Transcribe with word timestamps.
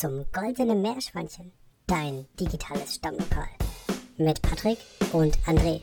zum 0.00 0.24
Goldenen 0.32 0.80
Meerschweinchen, 0.80 1.52
dein 1.86 2.24
digitales 2.40 2.94
Stammlokal. 2.94 3.50
Mit 4.16 4.40
Patrick 4.40 4.78
und 5.12 5.38
André. 5.40 5.82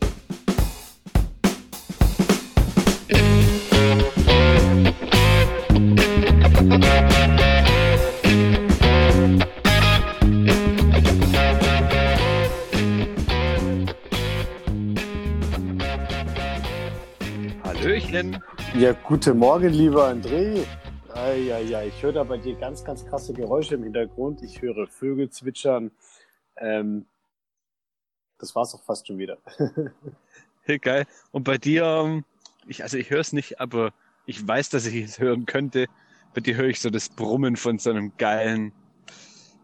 Hallöchen. 17.64 18.44
Ja, 18.80 18.94
guten 18.94 19.38
Morgen, 19.38 19.70
lieber 19.70 20.08
André. 20.08 20.66
Ja, 21.38 21.60
ja, 21.60 21.84
ich 21.84 22.02
höre 22.02 22.14
da 22.14 22.24
bei 22.24 22.38
dir 22.38 22.56
ganz, 22.56 22.84
ganz 22.84 23.06
krasse 23.06 23.32
Geräusche 23.32 23.76
im 23.76 23.84
Hintergrund. 23.84 24.42
Ich 24.42 24.60
höre 24.62 24.88
Vögel 24.88 25.30
zwitschern. 25.30 25.92
Ähm, 26.58 27.06
das 28.40 28.56
war's 28.56 28.74
auch 28.74 28.84
fast 28.84 29.08
schon 29.08 29.18
wieder. 29.18 29.38
Hey, 30.64 30.80
geil. 30.80 31.06
Und 31.32 31.44
bei 31.44 31.58
dir, 31.58 31.86
ähm, 31.86 32.26
ich, 32.68 32.84
also 32.84 32.98
ich 32.98 33.10
höre 33.10 33.22
es 33.22 33.32
nicht, 33.32 33.62
aber 33.62 33.94
ich 34.26 34.46
weiß, 34.46 34.68
dass 34.68 34.86
ich 34.86 34.96
es 34.96 35.18
hören 35.18 35.46
könnte. 35.46 35.86
Bei 36.34 36.42
dir 36.42 36.58
höre 36.58 36.68
ich 36.68 36.82
so 36.82 36.90
das 36.90 37.08
Brummen 37.08 37.56
von 37.56 37.80
so 37.80 37.90
einem 37.90 38.12
geilen 38.18 38.74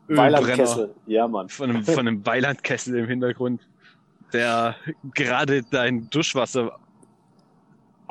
Ölbrenner. 0.07 0.91
Ja, 1.05 1.27
Mann. 1.27 1.49
von 1.49 1.69
einem, 1.69 1.83
von 1.83 2.07
einem 2.07 2.25
Weilandkessel 2.25 2.97
im 2.97 3.07
Hintergrund, 3.09 3.67
der 4.31 4.77
gerade 5.13 5.63
dein 5.63 6.09
Duschwasser 6.09 6.79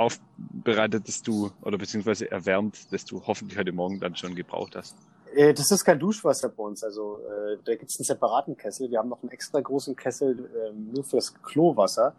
aufbereitet, 0.02 1.08
das 1.08 1.22
du, 1.22 1.50
oder 1.62 1.78
beziehungsweise 1.78 2.30
erwärmt, 2.30 2.92
das 2.92 3.04
du 3.04 3.22
hoffentlich 3.26 3.58
heute 3.58 3.72
Morgen 3.72 4.00
dann 4.00 4.16
schon 4.16 4.34
gebraucht 4.34 4.76
hast. 4.76 4.96
Äh, 5.34 5.54
Das 5.54 5.70
ist 5.70 5.84
kein 5.84 5.98
Duschwasser 5.98 6.48
bei 6.48 6.62
uns. 6.62 6.82
Also 6.84 7.18
äh, 7.18 7.56
da 7.64 7.74
gibt's 7.74 7.98
einen 7.98 8.04
separaten 8.04 8.56
Kessel. 8.56 8.90
Wir 8.90 8.98
haben 8.98 9.08
noch 9.08 9.22
einen 9.22 9.30
extra 9.30 9.60
großen 9.60 9.96
Kessel 9.96 10.50
ähm, 10.68 10.92
nur 10.92 11.04
fürs 11.04 11.34
Klowasser. 11.42 12.14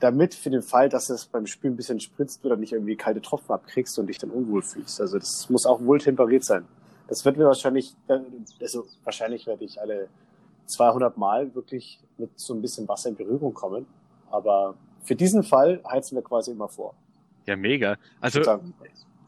Damit 0.00 0.34
für 0.34 0.50
den 0.50 0.62
Fall, 0.62 0.88
dass 0.88 1.10
es 1.10 1.26
beim 1.26 1.46
Spülen 1.46 1.74
ein 1.74 1.76
bisschen 1.76 2.00
spritzt 2.00 2.44
oder 2.44 2.56
nicht 2.56 2.72
irgendwie 2.72 2.96
kalte 2.96 3.20
Tropfen 3.20 3.52
abkriegst 3.52 3.98
und 3.98 4.06
dich 4.06 4.18
dann 4.18 4.30
unwohl 4.30 4.62
fühlst. 4.62 5.00
Also 5.00 5.18
das 5.18 5.48
muss 5.50 5.66
auch 5.66 5.82
wohl 5.84 5.98
temperiert 5.98 6.44
sein. 6.44 6.66
Das 7.08 7.24
wird 7.24 7.36
mir 7.36 7.44
wahrscheinlich, 7.44 7.94
äh, 8.08 8.20
also 8.60 8.86
wahrscheinlich 9.04 9.46
werde 9.46 9.64
ich 9.64 9.80
alle 9.80 10.08
200 10.66 11.16
Mal 11.18 11.54
wirklich 11.54 12.00
mit 12.16 12.30
so 12.36 12.54
ein 12.54 12.62
bisschen 12.62 12.88
Wasser 12.88 13.10
in 13.10 13.16
Berührung 13.16 13.52
kommen. 13.52 13.86
Aber 14.30 14.74
für 15.02 15.14
diesen 15.14 15.42
Fall 15.42 15.82
heizen 15.86 16.14
wir 16.16 16.22
quasi 16.22 16.52
immer 16.52 16.68
vor. 16.68 16.94
Ja, 17.46 17.56
mega. 17.56 17.96
Also 18.20 18.42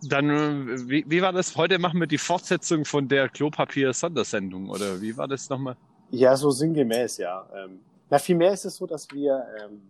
dann, 0.03 0.89
wie, 0.89 1.05
wie 1.09 1.23
war 1.23 1.33
das? 1.33 1.57
Heute 1.57 1.79
machen 1.79 1.99
wir 1.99 2.07
die 2.07 2.19
Fortsetzung 2.19 2.85
von 2.85 3.09
der 3.09 3.29
Klopapier-Sondersendung, 3.29 4.69
oder 4.69 5.01
wie 5.01 5.17
war 5.17 5.27
das 5.27 5.49
nochmal? 5.49 5.77
Ja, 6.11 6.37
so 6.37 6.51
sinngemäß, 6.51 7.17
ja. 7.19 7.47
Ähm, 7.55 7.81
na, 8.11 8.19
vielmehr 8.19 8.53
ist 8.53 8.67
es 8.67 8.77
so, 8.77 8.87
dass 8.87 9.11
wir 9.11 9.47
ähm, 9.63 9.81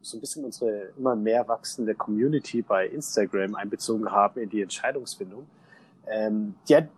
so 0.00 0.16
ein 0.16 0.20
bisschen 0.20 0.44
unsere 0.44 0.92
immer 0.96 1.14
mehr 1.14 1.46
wachsende 1.46 1.94
Community 1.94 2.62
bei 2.62 2.86
Instagram 2.86 3.54
einbezogen 3.54 4.10
haben 4.10 4.40
in 4.40 4.48
die 4.48 4.62
Entscheidungsfindung. 4.62 5.46
Ähm, 6.06 6.54
die, 6.68 6.76
hat- 6.76 6.88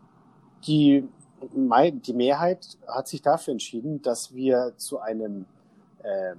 die, 0.66 1.08
die 1.52 2.12
Mehrheit 2.12 2.78
hat 2.86 3.08
sich 3.08 3.20
dafür 3.20 3.52
entschieden, 3.52 4.00
dass 4.00 4.32
wir 4.32 4.74
zu 4.76 5.00
einem, 5.00 5.44
ähm, 6.04 6.38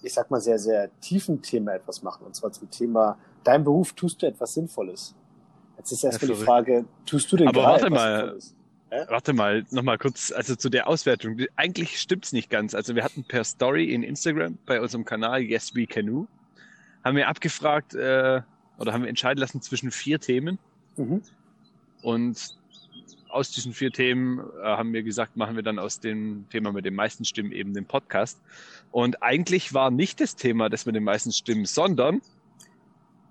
ich 0.00 0.14
sag 0.14 0.30
mal, 0.30 0.40
sehr, 0.40 0.60
sehr 0.60 0.88
tiefen 1.00 1.42
Thema 1.42 1.74
etwas 1.74 2.02
machen. 2.02 2.24
Und 2.24 2.36
zwar 2.36 2.52
zum 2.52 2.70
Thema, 2.70 3.18
dein 3.44 3.64
Beruf, 3.64 3.92
tust 3.92 4.22
du 4.22 4.26
etwas 4.26 4.54
Sinnvolles? 4.54 5.14
Jetzt 5.78 5.92
ist 5.92 6.04
erstmal 6.04 6.28
die 6.28 6.34
verrückt. 6.34 6.48
Frage, 6.48 6.84
tust 7.06 7.32
du 7.32 7.36
denn 7.36 7.48
Aber 7.48 7.62
warte 7.62 7.86
etwas 7.86 7.98
mal. 7.98 8.18
Sinnvolles? 8.18 8.54
Warte 9.08 9.32
mal, 9.32 9.64
nochmal 9.70 9.96
kurz, 9.96 10.32
also 10.32 10.54
zu 10.54 10.68
der 10.68 10.86
Auswertung. 10.86 11.38
Eigentlich 11.56 11.98
stimmt's 11.98 12.32
nicht 12.32 12.50
ganz. 12.50 12.74
Also 12.74 12.94
wir 12.94 13.02
hatten 13.02 13.24
per 13.24 13.42
Story 13.42 13.92
in 13.94 14.02
Instagram 14.02 14.58
bei 14.66 14.82
unserem 14.82 15.06
Kanal 15.06 15.40
Yes 15.40 15.74
We 15.74 15.86
Canoe, 15.86 16.26
haben 17.02 17.16
wir 17.16 17.26
abgefragt 17.26 17.94
äh, 17.94 18.42
oder 18.78 18.92
haben 18.92 19.02
wir 19.02 19.08
entscheiden 19.08 19.40
lassen 19.40 19.62
zwischen 19.62 19.90
vier 19.90 20.20
Themen. 20.20 20.58
Mhm. 20.98 21.22
Und 22.02 22.58
aus 23.30 23.50
diesen 23.50 23.72
vier 23.72 23.90
Themen 23.90 24.40
äh, 24.40 24.62
haben 24.62 24.92
wir 24.92 25.02
gesagt, 25.02 25.36
machen 25.38 25.56
wir 25.56 25.62
dann 25.62 25.78
aus 25.78 26.00
dem 26.00 26.44
Thema 26.50 26.70
mit 26.72 26.84
den 26.84 26.94
meisten 26.94 27.24
Stimmen 27.24 27.52
eben 27.52 27.72
den 27.72 27.86
Podcast. 27.86 28.40
Und 28.90 29.22
eigentlich 29.22 29.72
war 29.72 29.90
nicht 29.90 30.20
das 30.20 30.36
Thema 30.36 30.68
das 30.68 30.84
mit 30.84 30.94
den 30.94 31.04
meisten 31.04 31.32
Stimmen, 31.32 31.64
sondern 31.64 32.20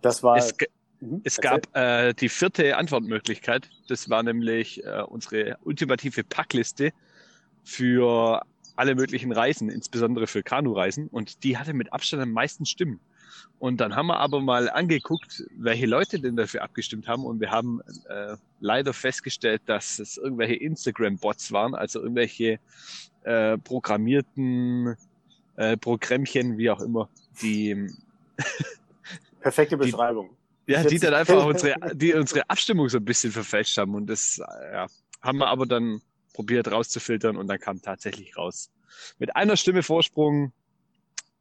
Das 0.01 0.23
war. 0.23 0.37
es, 0.37 0.53
Mhm. 1.01 1.21
es 1.23 1.37
gab 1.37 1.75
äh, 1.75 2.13
die 2.13 2.29
vierte 2.29 2.77
Antwortmöglichkeit. 2.77 3.69
Das 3.87 4.09
war 4.09 4.23
nämlich 4.23 4.83
äh, 4.85 5.01
unsere 5.01 5.57
ultimative 5.63 6.23
Packliste 6.23 6.93
für 7.63 8.41
alle 8.75 8.95
möglichen 8.95 9.31
Reisen, 9.31 9.69
insbesondere 9.69 10.27
für 10.27 10.43
Kanureisen. 10.43 11.07
Und 11.07 11.43
die 11.43 11.57
hatte 11.57 11.73
mit 11.73 11.91
Abstand 11.91 12.21
am 12.21 12.31
meisten 12.31 12.65
Stimmen. 12.65 12.99
Und 13.59 13.81
dann 13.81 13.95
haben 13.95 14.07
wir 14.07 14.19
aber 14.19 14.41
mal 14.41 14.69
angeguckt, 14.69 15.43
welche 15.57 15.87
Leute 15.87 16.19
denn 16.19 16.35
dafür 16.35 16.63
abgestimmt 16.63 17.07
haben. 17.07 17.25
Und 17.25 17.39
wir 17.39 17.51
haben 17.51 17.81
äh, 18.07 18.35
leider 18.59 18.93
festgestellt, 18.93 19.63
dass 19.65 19.99
es 19.99 20.17
irgendwelche 20.17 20.55
Instagram-Bots 20.55 21.51
waren, 21.51 21.73
also 21.73 21.99
irgendwelche 22.01 22.59
äh, 23.23 23.57
programmierten 23.57 24.95
äh, 25.55 25.77
Programmchen, 25.77 26.57
wie 26.57 26.69
auch 26.69 26.81
immer, 26.81 27.09
die 27.41 27.87
Perfekte 29.41 29.77
Beschreibung. 29.77 30.29
ja, 30.67 30.81
Jetzt- 30.81 30.91
die 30.91 30.99
dann 30.99 31.13
einfach 31.13 31.45
unsere, 31.45 31.75
die 31.95 32.13
unsere 32.13 32.49
Abstimmung 32.49 32.87
so 32.89 32.97
ein 32.97 33.05
bisschen 33.05 33.31
verfälscht 33.31 33.77
haben. 33.77 33.95
Und 33.95 34.07
das 34.07 34.37
ja, 34.71 34.87
haben 35.21 35.37
wir 35.39 35.47
aber 35.47 35.65
dann 35.65 36.01
probiert 36.33 36.71
rauszufiltern 36.71 37.35
und 37.37 37.47
dann 37.47 37.59
kam 37.59 37.81
tatsächlich 37.81 38.37
raus. 38.37 38.69
Mit 39.19 39.35
einer 39.35 39.57
Stimme 39.57 39.83
Vorsprung 39.83 40.53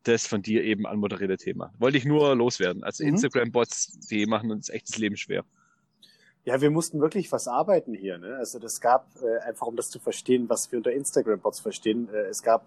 das 0.04 0.26
von 0.26 0.40
dir 0.40 0.64
eben 0.64 0.86
anmoderierte 0.86 1.36
Thema. 1.36 1.72
Wollte 1.78 1.98
ich 1.98 2.06
nur 2.06 2.34
loswerden. 2.34 2.82
Also 2.82 3.04
Mhm. 3.04 3.10
Instagram-Bots, 3.10 4.08
die 4.08 4.24
machen 4.26 4.50
uns 4.50 4.70
echt 4.70 4.88
das 4.88 4.96
Leben 4.96 5.16
schwer. 5.16 5.44
Ja, 6.46 6.62
wir 6.62 6.70
mussten 6.70 7.00
wirklich 7.02 7.30
was 7.32 7.46
arbeiten 7.46 7.92
hier. 7.92 8.16
Ne? 8.16 8.34
Also 8.36 8.58
das 8.58 8.80
gab, 8.80 9.06
äh, 9.22 9.40
einfach 9.46 9.66
um 9.66 9.76
das 9.76 9.90
zu 9.90 9.98
verstehen, 9.98 10.48
was 10.48 10.72
wir 10.72 10.78
unter 10.78 10.90
Instagram-Bots 10.90 11.60
verstehen, 11.60 12.08
äh, 12.14 12.28
es 12.28 12.42
gab 12.42 12.64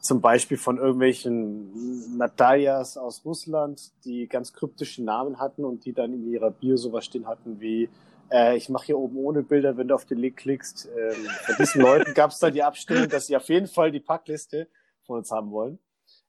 zum 0.00 0.20
Beispiel 0.20 0.56
von 0.56 0.78
irgendwelchen 0.78 2.16
Nataljas 2.16 2.96
aus 2.96 3.24
Russland, 3.24 3.92
die 4.04 4.28
ganz 4.28 4.52
kryptische 4.52 5.02
Namen 5.02 5.38
hatten 5.38 5.64
und 5.64 5.84
die 5.84 5.92
dann 5.92 6.12
in 6.12 6.30
ihrer 6.30 6.50
Bio 6.50 6.76
sowas 6.76 7.04
stehen 7.04 7.26
hatten 7.26 7.60
wie 7.60 7.88
äh, 8.30 8.56
ich 8.56 8.68
mache 8.68 8.86
hier 8.86 8.98
oben 8.98 9.16
ohne 9.16 9.42
Bilder, 9.42 9.76
wenn 9.76 9.88
du 9.88 9.94
auf 9.94 10.04
den 10.04 10.18
Link 10.18 10.36
klickst. 10.36 10.88
Ähm, 10.96 11.26
von 11.44 11.54
diesen 11.58 11.80
Leuten 11.80 12.14
gab 12.14 12.30
es 12.30 12.38
dann 12.38 12.52
die 12.52 12.62
Abstimmung, 12.62 13.08
dass 13.08 13.26
sie 13.26 13.36
auf 13.36 13.48
jeden 13.48 13.66
Fall 13.66 13.92
die 13.92 14.00
Packliste 14.00 14.68
von 15.04 15.18
uns 15.18 15.30
haben 15.30 15.50
wollen. 15.50 15.78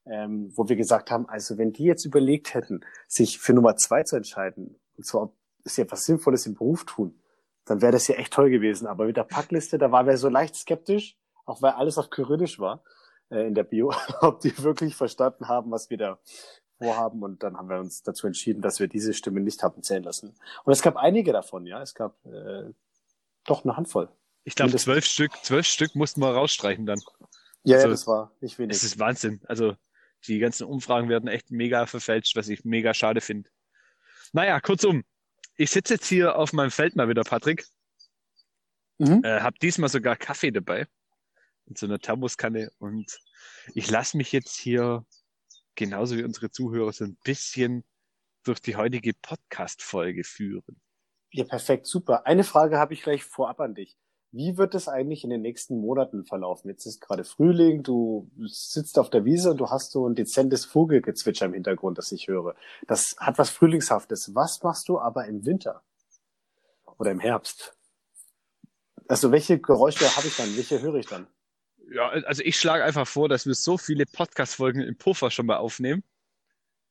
Ähm, 0.06 0.52
wo 0.56 0.70
wir 0.70 0.78
gesagt 0.78 1.12
haben, 1.12 1.28
also 1.28 1.58
wenn 1.58 1.74
die 1.74 1.84
jetzt 1.84 2.06
überlegt 2.06 2.54
hätten, 2.54 2.80
sich 3.08 3.40
für 3.40 3.54
Nummer 3.54 3.76
zwei 3.76 4.04
zu 4.04 4.16
entscheiden, 4.16 4.80
und 4.96 5.06
zwar 5.06 5.24
ob 5.24 5.36
sie 5.66 5.82
etwas 5.82 6.06
Sinnvolles 6.06 6.46
im 6.46 6.54
Beruf 6.54 6.86
tun, 6.86 7.20
dann 7.66 7.82
wäre 7.82 7.92
das 7.92 8.08
ja 8.08 8.16
echt 8.16 8.32
toll 8.32 8.50
gewesen. 8.50 8.88
Aber 8.88 9.06
mit 9.06 9.18
der 9.18 9.26
Packliste, 9.26 9.78
da 9.78 9.92
waren 9.92 10.08
wir 10.08 10.18
so 10.18 10.30
leicht 10.30 10.56
skeptisch, 10.56 11.18
auch 11.46 11.62
weil 11.62 11.72
alles 11.72 11.98
auf 11.98 12.10
Kyrillisch 12.10 12.58
war 12.58 12.84
in 13.30 13.56
der 13.56 13.64
Bio, 13.64 13.94
ob 14.22 14.40
die 14.42 14.58
wirklich 14.64 14.96
verstanden 14.96 15.48
haben, 15.48 15.72
was 15.72 15.90
wir 15.90 15.98
da 15.98 16.20
vorhaben. 16.78 17.24
Und 17.24 17.44
dann 17.44 17.58
haben 17.58 17.70
wir 17.70 17.80
uns 17.80 18.04
dazu 18.04 18.28
entschieden, 18.28 18.62
dass 18.62 18.80
wir 18.80 18.88
diese 18.88 19.14
Stimme 19.14 19.42
nicht 19.42 19.64
haben 19.64 19.84
zählen 19.84 20.04
lassen. 20.04 20.36
Und 20.64 20.74
es 20.74 20.82
gab 20.82 20.96
einige 20.96 21.34
davon, 21.34 21.66
ja. 21.66 21.82
Es 21.82 21.94
gab 21.94 22.16
äh, 22.26 22.72
doch 23.46 23.64
eine 23.64 23.78
Handvoll. 23.78 24.10
Ich 24.44 24.56
glaube, 24.56 24.76
zwölf 24.76 25.06
Stück, 25.06 25.32
zwölf 25.44 25.66
Stück 25.66 25.96
mussten 25.96 26.22
wir 26.22 26.30
rausstreichen 26.30 26.86
dann. 26.86 27.02
Ja, 27.64 27.76
Also, 27.76 27.88
ja, 27.88 27.92
das 27.92 28.08
war 28.08 28.32
nicht 28.40 28.58
wenig. 28.60 28.78
Es 28.78 28.84
ist 28.84 28.98
Wahnsinn. 28.98 29.42
Also 29.48 29.76
die 30.26 30.40
ganzen 30.40 30.66
Umfragen 30.66 31.10
werden 31.10 31.28
echt 31.28 31.52
mega 31.52 31.86
verfälscht, 31.86 32.36
was 32.36 32.48
ich 32.48 32.64
mega 32.64 32.94
schade 32.94 33.22
finde. 33.22 33.50
Naja, 34.32 34.60
kurzum. 34.60 35.04
Ich 35.58 35.72
sitze 35.72 35.96
jetzt 35.96 36.08
hier 36.08 36.38
auf 36.38 36.54
meinem 36.54 36.72
Feld 36.72 36.96
mal 36.96 37.10
wieder, 37.10 37.24
Patrick. 37.24 37.66
Mhm. 39.00 39.22
Äh, 39.24 39.42
hab 39.42 39.60
diesmal 39.60 39.90
sogar 39.90 40.16
Kaffee 40.16 40.52
dabei. 40.52 40.88
In 41.68 41.76
so 41.76 41.86
einer 41.86 42.00
Thermoskanne. 42.00 42.72
Und 42.80 43.20
ich 43.74 43.90
lasse 43.90 44.18
mich 44.18 44.32
jetzt 44.32 44.56
hier, 44.56 45.06
genauso 45.76 46.18
wie 46.18 46.24
unsere 46.24 46.50
Zuhörer, 46.50 46.92
so 46.94 47.04
ein 47.04 47.18
bisschen 47.24 47.84
durch 48.44 48.62
die 48.62 48.76
heutige 48.76 49.14
Podcast-Folge 49.14 50.24
führen. 50.24 50.80
Ja, 51.32 51.44
perfekt, 51.44 51.86
super. 51.86 52.26
Eine 52.26 52.44
Frage 52.44 52.78
habe 52.78 52.94
ich 52.94 53.04
gleich 53.04 53.24
vorab 53.24 53.60
an 53.60 53.76
dich. 53.76 53.98
Wie 54.32 54.58
wird 54.58 54.76
es 54.76 54.88
eigentlich 54.88 55.24
in 55.24 55.30
den 55.30 55.42
nächsten 55.42 55.80
Monaten 55.80 56.26
verlaufen? 56.26 56.70
Jetzt 56.70 56.86
ist 56.86 57.02
gerade 57.02 57.24
Frühling, 57.24 57.84
du 57.84 58.30
sitzt 58.46 59.00
auf 59.00 59.10
der 59.10 59.26
Wiese 59.26 59.52
und 59.52 59.58
du 59.58 59.70
hast 59.70 59.92
so 59.92 60.08
ein 60.08 60.16
dezentes 60.16 60.66
Vogelgezwitscher 60.66 61.46
im 61.46 61.54
Hintergrund, 61.54 61.98
das 61.98 62.12
ich 62.12 62.28
höre. 62.28 62.56
Das 62.88 63.16
hat 63.20 63.38
was 63.38 63.50
Frühlingshaftes. 63.50 64.36
Was 64.36 64.62
machst 64.64 64.90
du 64.90 65.00
aber 65.00 65.26
im 65.26 65.46
Winter? 65.46 65.82
Oder 66.98 67.12
im 67.12 67.20
Herbst? 67.20 67.76
Also 69.08 69.32
welche 69.32 69.60
Geräusche 69.60 70.06
habe 70.16 70.28
ich 70.28 70.36
dann? 70.36 70.56
Welche 70.58 70.82
höre 70.82 70.96
ich 70.96 71.08
dann? 71.08 71.28
Ja, 71.90 72.10
also 72.10 72.44
ich 72.44 72.60
schlage 72.60 72.84
einfach 72.84 73.08
vor, 73.08 73.30
dass 73.30 73.46
wir 73.46 73.56
so 73.56 73.78
viele 73.78 74.06
Podcast-Folgen 74.06 74.82
im 74.82 74.98
Puffer 74.98 75.32
schon 75.32 75.46
mal 75.46 75.58
aufnehmen, 75.58 76.04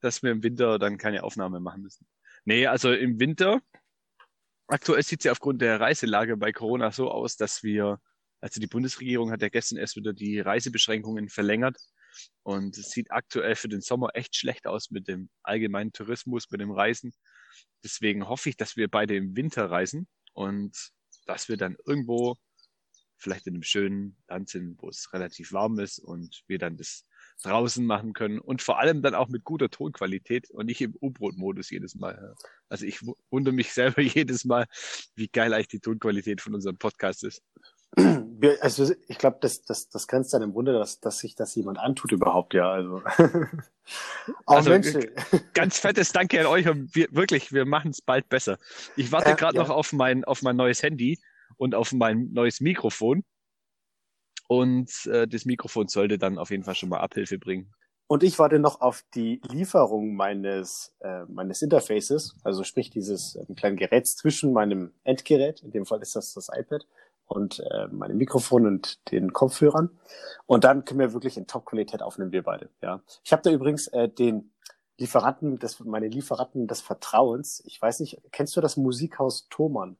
dass 0.00 0.22
wir 0.22 0.30
im 0.32 0.42
Winter 0.42 0.78
dann 0.78 0.98
keine 0.98 1.22
Aufnahme 1.22 1.60
machen 1.60 1.82
müssen. 1.82 2.06
Nee, 2.44 2.66
also 2.66 2.92
im 2.92 3.20
Winter, 3.20 3.60
aktuell 4.68 5.02
sieht 5.02 5.20
es 5.20 5.24
ja 5.24 5.32
aufgrund 5.32 5.60
der 5.60 5.80
Reiselage 5.80 6.36
bei 6.36 6.52
Corona 6.52 6.92
so 6.92 7.10
aus, 7.10 7.36
dass 7.36 7.62
wir 7.62 8.00
Also 8.40 8.60
die 8.60 8.66
Bundesregierung 8.66 9.30
hat 9.30 9.42
ja 9.42 9.48
gestern 9.48 9.78
erst 9.78 9.96
wieder 9.96 10.12
die 10.12 10.40
Reisebeschränkungen 10.40 11.28
verlängert. 11.28 11.76
Und 12.42 12.78
es 12.78 12.90
sieht 12.90 13.10
aktuell 13.10 13.56
für 13.56 13.68
den 13.68 13.80
Sommer 13.80 14.10
echt 14.14 14.36
schlecht 14.36 14.66
aus 14.66 14.90
mit 14.90 15.08
dem 15.08 15.28
allgemeinen 15.42 15.92
Tourismus, 15.92 16.50
mit 16.50 16.60
dem 16.60 16.70
Reisen. 16.70 17.12
Deswegen 17.84 18.28
hoffe 18.28 18.48
ich, 18.48 18.56
dass 18.56 18.76
wir 18.76 18.88
beide 18.88 19.16
im 19.16 19.36
Winter 19.36 19.70
reisen 19.70 20.08
und 20.32 20.90
dass 21.26 21.48
wir 21.48 21.56
dann 21.56 21.76
irgendwo 21.86 22.36
vielleicht 23.18 23.46
in 23.46 23.54
einem 23.54 23.62
schönen 23.62 24.16
Land 24.28 24.48
sind, 24.48 24.80
wo 24.80 24.88
es 24.88 25.12
relativ 25.12 25.52
warm 25.52 25.78
ist 25.78 25.98
und 25.98 26.42
wir 26.46 26.58
dann 26.58 26.76
das 26.76 27.04
draußen 27.42 27.84
machen 27.84 28.12
können 28.12 28.38
und 28.38 28.62
vor 28.62 28.78
allem 28.78 29.02
dann 29.02 29.14
auch 29.14 29.28
mit 29.28 29.44
guter 29.44 29.68
Tonqualität 29.68 30.50
und 30.50 30.66
nicht 30.66 30.80
im 30.80 30.96
U-Boot-Modus 31.00 31.70
jedes 31.70 31.94
Mal. 31.94 32.34
Also 32.68 32.86
ich 32.86 33.00
wundere 33.30 33.54
mich 33.54 33.72
selber 33.72 34.00
jedes 34.02 34.44
Mal, 34.44 34.66
wie 35.14 35.28
geil 35.28 35.52
eigentlich 35.52 35.68
die 35.68 35.80
Tonqualität 35.80 36.40
von 36.40 36.54
unserem 36.54 36.78
Podcast 36.78 37.24
ist. 37.24 37.42
Also 38.56 38.92
ich 39.06 39.16
glaube, 39.16 39.38
das, 39.40 39.62
das, 39.62 39.88
das 39.88 40.06
grenzt 40.06 40.34
dann 40.34 40.42
im 40.42 40.54
Wunder, 40.54 40.72
dass, 40.78 41.00
dass 41.00 41.18
sich 41.18 41.34
das 41.34 41.54
jemand 41.54 41.78
antut 41.78 42.12
überhaupt, 42.12 42.52
ja. 42.52 42.70
Also, 42.70 43.02
auch 44.44 44.56
also 44.56 44.70
Menschen. 44.70 45.06
ganz 45.54 45.78
fettes 45.78 46.12
Danke 46.12 46.40
an 46.40 46.46
euch 46.46 46.68
und 46.68 46.94
wir, 46.94 47.06
wirklich, 47.12 47.52
wir 47.52 47.64
machen 47.64 47.92
es 47.92 48.02
bald 48.02 48.28
besser. 48.28 48.58
Ich 48.96 49.12
warte 49.12 49.30
äh, 49.30 49.36
gerade 49.36 49.56
ja. 49.56 49.62
noch 49.62 49.70
auf 49.70 49.92
mein, 49.92 50.24
auf 50.24 50.42
mein 50.42 50.56
neues 50.56 50.82
Handy 50.82 51.18
und 51.56 51.74
auf 51.74 51.92
mein 51.92 52.32
neues 52.32 52.60
Mikrofon. 52.60 53.24
Und 54.48 55.06
äh, 55.06 55.26
das 55.26 55.44
Mikrofon 55.44 55.88
sollte 55.88 56.18
dann 56.18 56.38
auf 56.38 56.50
jeden 56.50 56.64
Fall 56.64 56.74
schon 56.74 56.88
mal 56.88 57.00
Abhilfe 57.00 57.38
bringen. 57.38 57.72
Und 58.08 58.22
ich 58.22 58.38
warte 58.38 58.60
noch 58.60 58.80
auf 58.80 59.02
die 59.14 59.40
Lieferung 59.48 60.14
meines, 60.14 60.94
äh, 61.00 61.24
meines 61.24 61.62
Interfaces, 61.62 62.36
also 62.44 62.62
sprich 62.62 62.90
dieses 62.90 63.34
äh, 63.34 63.44
kleinen 63.54 63.76
Geräts 63.76 64.14
zwischen 64.14 64.52
meinem 64.52 64.92
Endgerät, 65.02 65.60
in 65.62 65.72
dem 65.72 65.86
Fall 65.86 66.00
ist 66.02 66.14
das 66.14 66.32
das 66.32 66.48
iPad, 66.52 66.86
und 67.26 67.58
äh, 67.58 67.88
meinem 67.88 68.16
Mikrofon 68.16 68.66
und 68.66 69.10
den 69.10 69.32
Kopfhörern. 69.32 69.90
Und 70.46 70.62
dann 70.62 70.84
können 70.84 71.00
wir 71.00 71.12
wirklich 71.12 71.36
in 71.36 71.48
Top-Qualität 71.48 72.00
aufnehmen, 72.00 72.30
wir 72.30 72.44
beide. 72.44 72.70
Ja. 72.80 73.02
Ich 73.24 73.32
habe 73.32 73.42
da 73.42 73.50
übrigens 73.50 73.88
äh, 73.88 74.08
den 74.08 74.52
Lieferanten, 74.98 75.58
des, 75.58 75.80
meine 75.80 76.06
Lieferanten 76.06 76.68
des 76.68 76.80
Vertrauens. 76.80 77.62
Ich 77.66 77.82
weiß 77.82 77.98
nicht, 78.00 78.20
kennst 78.30 78.56
du 78.56 78.60
das 78.60 78.76
Musikhaus 78.76 79.48
Thomann? 79.50 79.98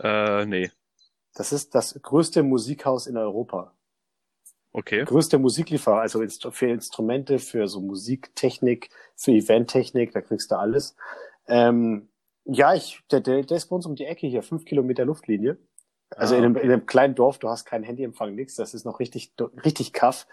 Äh, 0.00 0.46
nee. 0.46 0.70
Das 1.34 1.52
ist 1.52 1.74
das 1.74 2.00
größte 2.00 2.42
Musikhaus 2.42 3.06
in 3.06 3.16
Europa. 3.16 3.72
Okay. 4.72 5.04
Größte 5.04 5.38
Musiklieferer, 5.38 6.00
also 6.00 6.22
für 6.50 6.68
Instrumente, 6.68 7.38
für 7.38 7.66
so 7.66 7.80
Musiktechnik, 7.80 8.90
für 9.14 9.32
Eventtechnik, 9.32 10.12
da 10.12 10.20
kriegst 10.20 10.50
du 10.50 10.58
alles. 10.58 10.96
Ähm, 11.48 12.08
ja, 12.44 12.74
ich, 12.74 13.00
der, 13.10 13.20
der, 13.20 13.42
der 13.42 13.56
ist 13.56 13.68
bei 13.68 13.76
uns 13.76 13.86
um 13.86 13.96
die 13.96 14.04
Ecke 14.04 14.26
hier, 14.26 14.42
fünf 14.42 14.64
Kilometer 14.64 15.04
Luftlinie. 15.04 15.56
Also 16.10 16.34
ah, 16.34 16.38
in, 16.38 16.44
einem, 16.44 16.56
in 16.56 16.70
einem 16.70 16.86
kleinen 16.86 17.14
Dorf, 17.14 17.38
du 17.38 17.48
hast 17.48 17.64
keinen 17.64 17.84
Handyempfang, 17.84 18.34
nichts. 18.34 18.54
Das 18.54 18.74
ist 18.74 18.84
noch 18.84 19.00
richtig, 19.00 19.32
richtig 19.64 19.92
Kaff. 19.92 20.26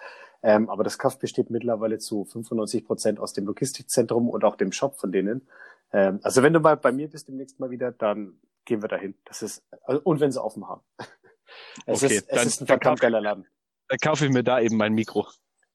Ähm, 0.44 0.69
aber 0.69 0.83
das 0.83 1.00
Kaff 1.00 1.19
besteht 1.19 1.50
mittlerweile 1.50 2.00
zu 2.00 2.25
95 2.25 2.86
Prozent 2.86 3.19
aus 3.19 3.33
dem 3.33 3.45
Logistikzentrum 3.45 4.30
und 4.30 4.44
auch 4.44 4.57
dem 4.57 4.71
Shop 4.71 5.00
von 5.00 5.12
denen. 5.12 5.48
Ähm, 5.94 6.19
also 6.21 6.44
wenn 6.44 6.54
du 6.54 6.59
mal 6.59 6.75
bei 6.75 6.92
mir 6.92 7.09
bist 7.09 7.30
demnächst 7.30 7.59
mal 7.59 7.71
wieder, 7.71 7.92
dann 7.92 8.38
gehen 8.65 8.81
wir 8.81 8.89
dahin. 8.89 9.15
Das 9.25 9.42
ist, 9.42 9.63
also, 9.83 10.01
und 10.04 10.19
wenn 10.19 10.31
sie 10.31 10.44
offen 10.44 10.68
haben. 10.68 10.81
es 11.86 12.04
okay, 12.04 12.15
ist, 12.15 12.30
es 12.30 12.45
ist 12.45 12.62
ein 12.62 12.68
verdammt 12.68 13.00
geiler 13.00 13.21
Laden. 13.21 13.48
Dann 13.88 13.98
kaufe 14.00 14.25
ich 14.25 14.31
mir 14.31 14.44
da 14.44 14.60
eben 14.60 14.77
mein 14.77 14.94
Mikro. 14.94 15.27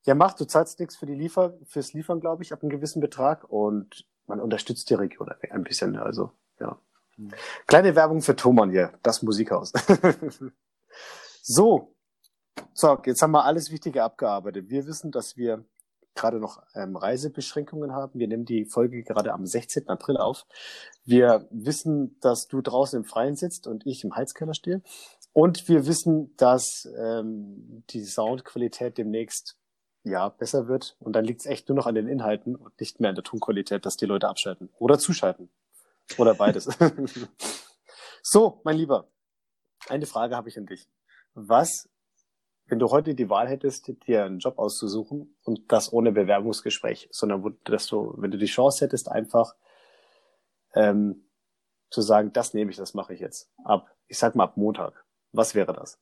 Ja, 0.04 0.14
mach, 0.14 0.34
du 0.34 0.44
zahlst 0.44 0.80
nichts 0.80 0.96
für 0.96 1.06
die 1.06 1.14
Liefer, 1.14 1.58
fürs 1.64 1.92
Liefern, 1.92 2.20
glaube 2.20 2.42
ich, 2.42 2.52
ab 2.52 2.62
einem 2.62 2.70
gewissen 2.70 3.00
Betrag 3.00 3.44
und 3.44 4.06
man 4.26 4.40
unterstützt 4.40 4.88
die 4.90 4.94
Region 4.94 5.28
ein 5.50 5.64
bisschen, 5.64 5.96
also, 5.96 6.32
ja. 6.60 6.80
Hm. 7.16 7.30
Kleine 7.66 7.94
Werbung 7.94 8.22
für 8.22 8.36
Thomann 8.36 8.70
hier, 8.70 8.98
das 9.02 9.22
Musikhaus. 9.22 9.72
so. 11.42 11.94
So, 12.72 12.98
jetzt 13.04 13.22
haben 13.22 13.32
wir 13.32 13.44
alles 13.44 13.70
Wichtige 13.70 14.02
abgearbeitet. 14.02 14.68
Wir 14.68 14.86
wissen, 14.86 15.10
dass 15.12 15.36
wir 15.36 15.64
gerade 16.18 16.38
noch 16.38 16.62
ähm, 16.74 16.96
Reisebeschränkungen 16.96 17.92
haben. 17.92 18.18
Wir 18.18 18.28
nehmen 18.28 18.44
die 18.44 18.64
Folge 18.64 19.02
gerade 19.02 19.32
am 19.32 19.46
16. 19.46 19.88
April 19.88 20.16
auf. 20.16 20.46
Wir 21.04 21.46
wissen, 21.50 22.18
dass 22.20 22.48
du 22.48 22.60
draußen 22.60 22.98
im 22.98 23.04
Freien 23.04 23.36
sitzt 23.36 23.66
und 23.66 23.86
ich 23.86 24.04
im 24.04 24.14
Heizkeller 24.14 24.54
stehe. 24.54 24.82
Und 25.32 25.68
wir 25.68 25.86
wissen, 25.86 26.34
dass 26.36 26.88
ähm, 26.98 27.84
die 27.90 28.04
Soundqualität 28.04 28.98
demnächst 28.98 29.56
ja 30.02 30.28
besser 30.28 30.68
wird. 30.68 30.96
Und 30.98 31.14
dann 31.14 31.24
liegt 31.24 31.40
es 31.40 31.46
echt 31.46 31.68
nur 31.68 31.76
noch 31.76 31.86
an 31.86 31.94
den 31.94 32.08
Inhalten 32.08 32.56
und 32.56 32.78
nicht 32.80 33.00
mehr 33.00 33.10
an 33.10 33.14
der 33.14 33.24
Tonqualität, 33.24 33.86
dass 33.86 33.96
die 33.96 34.06
Leute 34.06 34.28
abschalten 34.28 34.68
oder 34.78 34.98
zuschalten. 34.98 35.48
Oder 36.16 36.34
beides. 36.34 36.68
so, 38.22 38.60
mein 38.64 38.76
Lieber, 38.76 39.08
eine 39.88 40.06
Frage 40.06 40.34
habe 40.34 40.48
ich 40.48 40.58
an 40.58 40.66
dich. 40.66 40.88
Was 41.34 41.88
wenn 42.68 42.78
du 42.78 42.90
heute 42.90 43.14
die 43.14 43.30
Wahl 43.30 43.48
hättest, 43.48 43.90
dir 44.06 44.24
einen 44.24 44.38
Job 44.38 44.58
auszusuchen 44.58 45.34
und 45.42 45.72
das 45.72 45.92
ohne 45.92 46.12
Bewerbungsgespräch, 46.12 47.08
sondern 47.10 47.56
dass 47.64 47.86
du, 47.86 48.14
wenn 48.18 48.30
du 48.30 48.36
die 48.38 48.46
Chance 48.46 48.84
hättest, 48.84 49.10
einfach 49.10 49.54
ähm, 50.74 51.24
zu 51.90 52.02
sagen, 52.02 52.32
das 52.32 52.52
nehme 52.52 52.70
ich, 52.70 52.76
das 52.76 52.92
mache 52.92 53.14
ich 53.14 53.20
jetzt. 53.20 53.50
Ab, 53.64 53.90
ich 54.06 54.18
sag 54.18 54.34
mal 54.34 54.44
ab 54.44 54.58
Montag. 54.58 55.04
Was 55.32 55.54
wäre 55.54 55.72
das? 55.72 55.98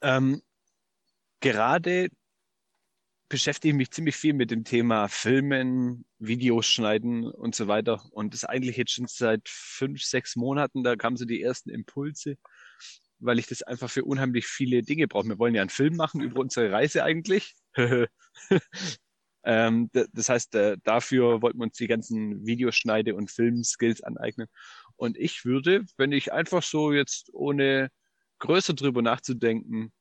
Ähm, 0.00 0.42
gerade 1.40 2.08
beschäftige 3.28 3.72
ich 3.72 3.76
mich 3.76 3.90
ziemlich 3.90 4.16
viel 4.16 4.32
mit 4.32 4.50
dem 4.50 4.64
Thema 4.64 5.08
Filmen, 5.08 6.06
Videos 6.18 6.66
schneiden 6.66 7.30
und 7.30 7.54
so 7.54 7.68
weiter. 7.68 8.02
Und 8.12 8.32
das 8.32 8.44
eigentlich 8.44 8.78
jetzt 8.78 8.92
schon 8.92 9.06
seit 9.08 9.46
fünf, 9.46 10.02
sechs 10.02 10.36
Monaten, 10.36 10.84
da 10.84 10.96
kamen 10.96 11.16
so 11.16 11.26
die 11.26 11.42
ersten 11.42 11.68
Impulse 11.68 12.36
weil 13.24 13.38
ich 13.38 13.46
das 13.46 13.62
einfach 13.62 13.90
für 13.90 14.04
unheimlich 14.04 14.46
viele 14.46 14.82
Dinge 14.82 15.08
brauche. 15.08 15.28
Wir 15.28 15.38
wollen 15.38 15.54
ja 15.54 15.62
einen 15.62 15.70
Film 15.70 15.96
machen 15.96 16.20
über 16.20 16.40
unsere 16.40 16.70
Reise 16.70 17.04
eigentlich. 17.04 17.54
ähm, 19.44 19.90
das 20.12 20.28
heißt, 20.28 20.54
äh, 20.54 20.76
dafür 20.84 21.42
wollten 21.42 21.58
wir 21.58 21.64
uns 21.64 21.76
die 21.76 21.86
ganzen 21.86 22.44
Videoschneide- 22.44 23.14
und 23.14 23.30
Filmskills 23.30 24.02
aneignen. 24.02 24.48
Und 24.96 25.16
ich 25.16 25.44
würde, 25.44 25.84
wenn 25.96 26.12
ich 26.12 26.32
einfach 26.32 26.62
so 26.62 26.92
jetzt 26.92 27.30
ohne 27.32 27.90
größer 28.38 28.74
drüber 28.74 29.02
nachzudenken 29.02 29.92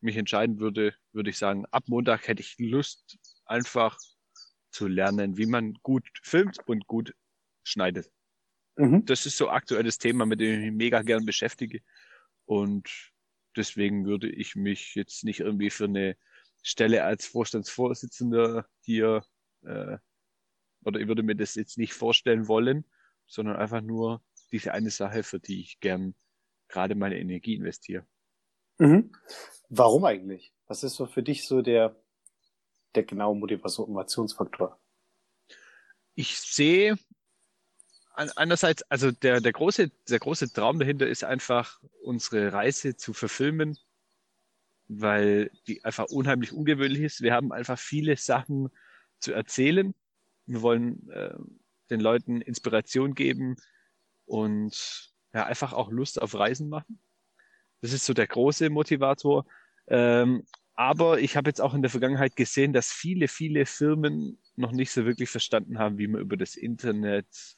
mich 0.00 0.16
entscheiden 0.16 0.58
würde, 0.58 0.94
würde 1.12 1.30
ich 1.30 1.38
sagen, 1.38 1.64
ab 1.70 1.84
Montag 1.86 2.26
hätte 2.26 2.42
ich 2.42 2.56
Lust, 2.58 3.18
einfach 3.44 3.96
zu 4.72 4.88
lernen, 4.88 5.36
wie 5.36 5.46
man 5.46 5.74
gut 5.82 6.08
filmt 6.22 6.58
und 6.66 6.86
gut 6.86 7.14
schneidet. 7.62 8.10
Mhm. 8.76 9.04
Das 9.04 9.26
ist 9.26 9.36
so 9.36 9.48
aktuelles 9.50 9.98
Thema, 9.98 10.26
mit 10.26 10.40
dem 10.40 10.54
ich 10.54 10.70
mich 10.70 10.72
mega 10.72 11.02
gern 11.02 11.24
beschäftige. 11.24 11.80
Und 12.44 13.12
deswegen 13.56 14.06
würde 14.06 14.30
ich 14.30 14.56
mich 14.56 14.94
jetzt 14.94 15.24
nicht 15.24 15.40
irgendwie 15.40 15.70
für 15.70 15.84
eine 15.84 16.16
Stelle 16.62 17.04
als 17.04 17.26
Vorstandsvorsitzender 17.26 18.66
hier, 18.80 19.24
äh, 19.62 19.98
oder 20.84 21.00
ich 21.00 21.08
würde 21.08 21.22
mir 21.22 21.36
das 21.36 21.54
jetzt 21.54 21.78
nicht 21.78 21.92
vorstellen 21.92 22.48
wollen, 22.48 22.84
sondern 23.26 23.56
einfach 23.56 23.80
nur 23.80 24.22
diese 24.50 24.72
eine 24.72 24.90
Sache, 24.90 25.22
für 25.22 25.40
die 25.40 25.60
ich 25.60 25.80
gern 25.80 26.14
gerade 26.68 26.94
meine 26.94 27.18
Energie 27.18 27.54
investiere. 27.54 28.06
Mhm. 28.78 29.12
Warum 29.68 30.04
eigentlich? 30.04 30.52
Was 30.66 30.82
ist 30.82 30.96
so 30.96 31.06
für 31.06 31.22
dich 31.22 31.46
so 31.46 31.62
der, 31.62 31.96
der 32.94 33.04
genaue 33.04 33.36
Motivationsfaktor? 33.36 34.78
Ich 36.14 36.38
sehe 36.38 36.96
einerseits, 38.14 38.82
also 38.90 39.10
der, 39.10 39.40
der, 39.40 39.52
große, 39.52 39.90
der 40.08 40.18
große 40.18 40.52
Traum 40.52 40.78
dahinter 40.78 41.06
ist 41.06 41.24
einfach, 41.24 41.80
unsere 42.02 42.52
Reise 42.52 42.96
zu 42.96 43.12
verfilmen, 43.12 43.78
weil 44.88 45.50
die 45.66 45.84
einfach 45.84 46.06
unheimlich 46.06 46.52
ungewöhnlich 46.52 47.02
ist. 47.02 47.22
Wir 47.22 47.34
haben 47.34 47.52
einfach 47.52 47.78
viele 47.78 48.16
Sachen 48.16 48.70
zu 49.18 49.32
erzählen. 49.32 49.94
Wir 50.46 50.62
wollen 50.62 51.08
äh, 51.10 51.34
den 51.90 52.00
Leuten 52.00 52.40
Inspiration 52.40 53.14
geben 53.14 53.56
und 54.26 55.12
ja, 55.32 55.46
einfach 55.46 55.72
auch 55.72 55.90
Lust 55.90 56.20
auf 56.20 56.34
Reisen 56.34 56.68
machen. 56.68 57.00
Das 57.80 57.92
ist 57.92 58.04
so 58.04 58.14
der 58.14 58.26
große 58.26 58.70
Motivator. 58.70 59.46
Ähm, 59.88 60.44
aber 60.74 61.20
ich 61.20 61.36
habe 61.36 61.50
jetzt 61.50 61.60
auch 61.60 61.74
in 61.74 61.82
der 61.82 61.90
Vergangenheit 61.90 62.36
gesehen, 62.36 62.72
dass 62.72 62.90
viele, 62.90 63.28
viele 63.28 63.66
Firmen 63.66 64.38
noch 64.56 64.72
nicht 64.72 64.90
so 64.90 65.04
wirklich 65.04 65.30
verstanden 65.30 65.78
haben, 65.78 65.98
wie 65.98 66.06
man 66.06 66.20
über 66.20 66.36
das 66.36 66.56
Internet 66.56 67.56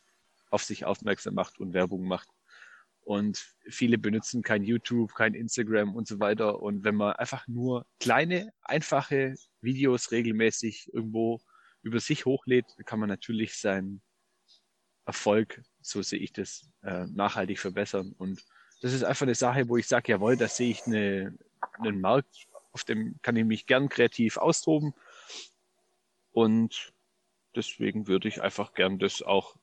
auf 0.54 0.62
sich 0.62 0.84
aufmerksam 0.84 1.34
macht 1.34 1.58
und 1.58 1.75
Werbung 1.75 2.06
macht. 2.06 2.28
Und 3.00 3.44
viele 3.68 3.99
benutzen 3.99 4.42
kein 4.42 4.62
YouTube, 4.62 5.14
kein 5.14 5.34
Instagram 5.34 5.94
und 5.94 6.08
so 6.08 6.20
weiter. 6.20 6.62
Und 6.62 6.84
wenn 6.84 6.94
man 6.94 7.14
einfach 7.16 7.46
nur 7.49 7.87
kleine, 8.00 8.52
einfache 8.62 9.34
Videos 9.61 10.11
regelmäßig 10.11 10.90
irgendwo 10.94 11.40
über 11.82 12.00
sich 12.00 12.25
hochlädt, 12.25 12.64
kann 12.87 13.00
man 13.00 13.11
natürlich 13.11 13.58
seinen 13.58 14.00
Erfolg, 15.04 15.61
so 15.82 16.00
sehe 16.00 16.20
ich 16.20 16.32
das, 16.32 16.70
äh, 16.82 17.06
nachhaltig 17.08 17.58
verbessern. 17.58 18.14
Und 18.16 18.42
das 18.80 18.94
ist 18.94 19.04
einfach 19.04 19.26
eine 19.26 19.34
Sache, 19.34 19.68
wo 19.68 19.76
ich 19.76 19.87
sage, 19.87 20.12
jawohl, 20.12 20.37
da 20.37 20.49
sehe 20.49 20.70
ich 20.70 20.87
eine, 20.87 21.37
einen 21.78 22.00
Markt, 22.00 22.46
auf 22.73 22.84
dem 22.84 23.16
kann 23.20 23.37
ich 23.37 23.44
mich 23.44 23.66
gern 23.66 23.90
kreativ 23.90 24.38
austoben. 24.38 24.94
Und 26.32 26.94
deswegen 27.54 28.06
würde 28.08 28.28
ich 28.28 28.40
einfach 28.40 28.73
gern 28.73 28.99
das 28.99 29.20
auch 29.20 29.56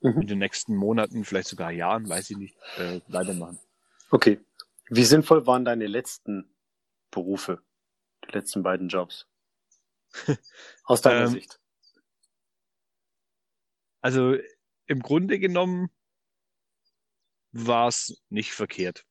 mhm. 0.00 0.20
in 0.22 0.26
den 0.26 0.38
nächsten 0.38 0.74
Monaten, 0.74 1.24
vielleicht 1.24 1.48
sogar 1.48 1.70
Jahren, 1.70 2.08
weiß 2.08 2.30
ich 2.30 2.36
nicht, 2.36 2.56
äh, 2.76 3.00
weitermachen. 3.08 3.58
Okay. 4.10 4.40
Wie 4.88 5.04
sinnvoll 5.04 5.46
waren 5.46 5.64
deine 5.64 5.86
letzten 5.86 6.50
Berufe, 7.10 7.62
die 8.24 8.32
letzten 8.32 8.62
beiden 8.62 8.88
Jobs? 8.88 9.26
Aus 10.84 11.02
deiner 11.02 11.26
ähm, 11.26 11.32
Sicht. 11.32 11.60
Also 14.00 14.36
im 14.86 15.00
Grunde 15.00 15.38
genommen 15.38 15.90
war 17.52 17.88
es 17.88 18.22
nicht 18.30 18.52
verkehrt. 18.52 19.04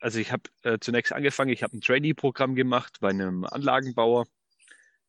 Also 0.00 0.18
ich 0.18 0.32
habe 0.32 0.42
äh, 0.62 0.78
zunächst 0.80 1.12
angefangen, 1.12 1.50
ich 1.50 1.62
habe 1.62 1.76
ein 1.76 1.80
Trainee-Programm 1.80 2.54
gemacht 2.54 2.98
bei 3.00 3.10
einem 3.10 3.44
Anlagenbauer, 3.44 4.26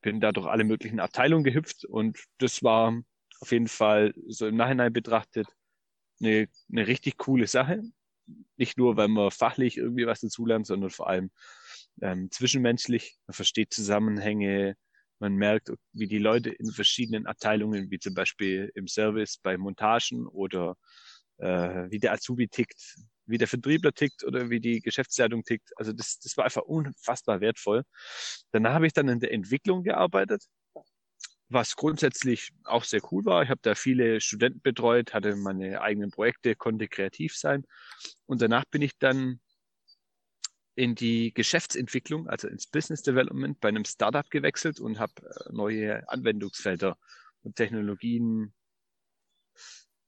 bin 0.02 0.22
da 0.22 0.32
durch 0.32 0.48
alle 0.48 0.64
möglichen 0.64 1.00
Abteilungen 1.00 1.44
gehüpft 1.44 1.86
und 1.86 2.24
das 2.38 2.64
war 2.64 2.94
auf 3.40 3.52
jeden 3.52 3.68
Fall 3.68 4.14
so 4.28 4.48
im 4.48 4.56
Nachhinein 4.56 4.94
betrachtet 4.94 5.48
eine, 6.20 6.48
eine 6.72 6.88
richtig 6.88 7.18
coole 7.18 7.48
Sache. 7.48 7.82
Nicht 8.58 8.78
nur, 8.78 8.98
weil 8.98 9.08
man 9.08 9.32
fachlich 9.32 9.78
irgendwie 9.78 10.08
was 10.08 10.22
dazulernt, 10.22 10.66
sondern 10.68 10.90
vor 10.90 11.10
allem 11.10 11.32
ähm, 12.02 12.32
zwischenmenschlich. 12.32 13.18
Man 13.28 13.34
versteht 13.34 13.74
Zusammenhänge, 13.74 14.76
man 15.20 15.36
merkt, 15.36 15.72
wie 15.94 16.08
die 16.08 16.18
Leute 16.18 16.50
in 16.50 16.72
verschiedenen 16.72 17.26
Abteilungen, 17.26 17.90
wie 17.92 18.00
zum 18.00 18.14
Beispiel 18.14 18.72
im 18.76 18.88
Service 18.88 19.38
bei 19.42 19.58
Montagen 19.58 20.28
oder 20.28 20.76
äh, 21.38 21.90
wie 21.90 22.00
der 22.00 22.14
Azubi 22.14 22.48
tickt, 22.48 22.96
wie 23.26 23.38
der 23.38 23.48
Vertriebler 23.48 23.94
tickt 23.94 24.24
oder 24.24 24.50
wie 24.50 24.60
die 24.60 24.82
Geschäftsleitung 24.82 25.44
tickt. 25.44 25.72
Also 25.78 25.94
das, 25.94 26.20
das 26.20 26.38
war 26.38 26.46
einfach 26.46 26.64
unfassbar 26.64 27.42
wertvoll. 27.42 27.84
Danach 28.52 28.74
habe 28.74 28.88
ich 28.88 28.94
dann 28.94 29.08
in 29.10 29.20
der 29.20 29.32
Entwicklung 29.32 29.84
gearbeitet, 29.84 30.44
was 31.50 31.76
grundsätzlich 31.76 32.52
auch 32.64 32.84
sehr 32.84 33.02
cool 33.12 33.26
war. 33.26 33.44
Ich 33.44 33.50
habe 33.50 33.62
da 33.62 33.76
viele 33.76 34.20
Studenten 34.20 34.62
betreut, 34.62 35.14
hatte 35.14 35.36
meine 35.36 35.82
eigenen 35.82 36.12
Projekte, 36.12 36.56
konnte 36.56 36.88
kreativ 36.88 37.36
sein. 37.36 37.66
Und 38.26 38.42
danach 38.42 38.66
bin 38.66 38.82
ich 38.82 38.98
dann 38.98 39.40
in 40.76 40.96
die 40.96 41.34
Geschäftsentwicklung, 41.34 42.28
also 42.28 42.48
ins 42.48 42.68
Business 42.68 43.02
Development 43.02 43.60
bei 43.60 43.70
einem 43.70 43.86
Startup 43.86 44.30
gewechselt 44.30 44.80
und 44.80 45.00
habe 45.00 45.14
äh, 45.24 45.54
neue 45.54 46.08
Anwendungsfelder 46.10 46.98
und 47.44 47.56
Technologien 47.56 48.54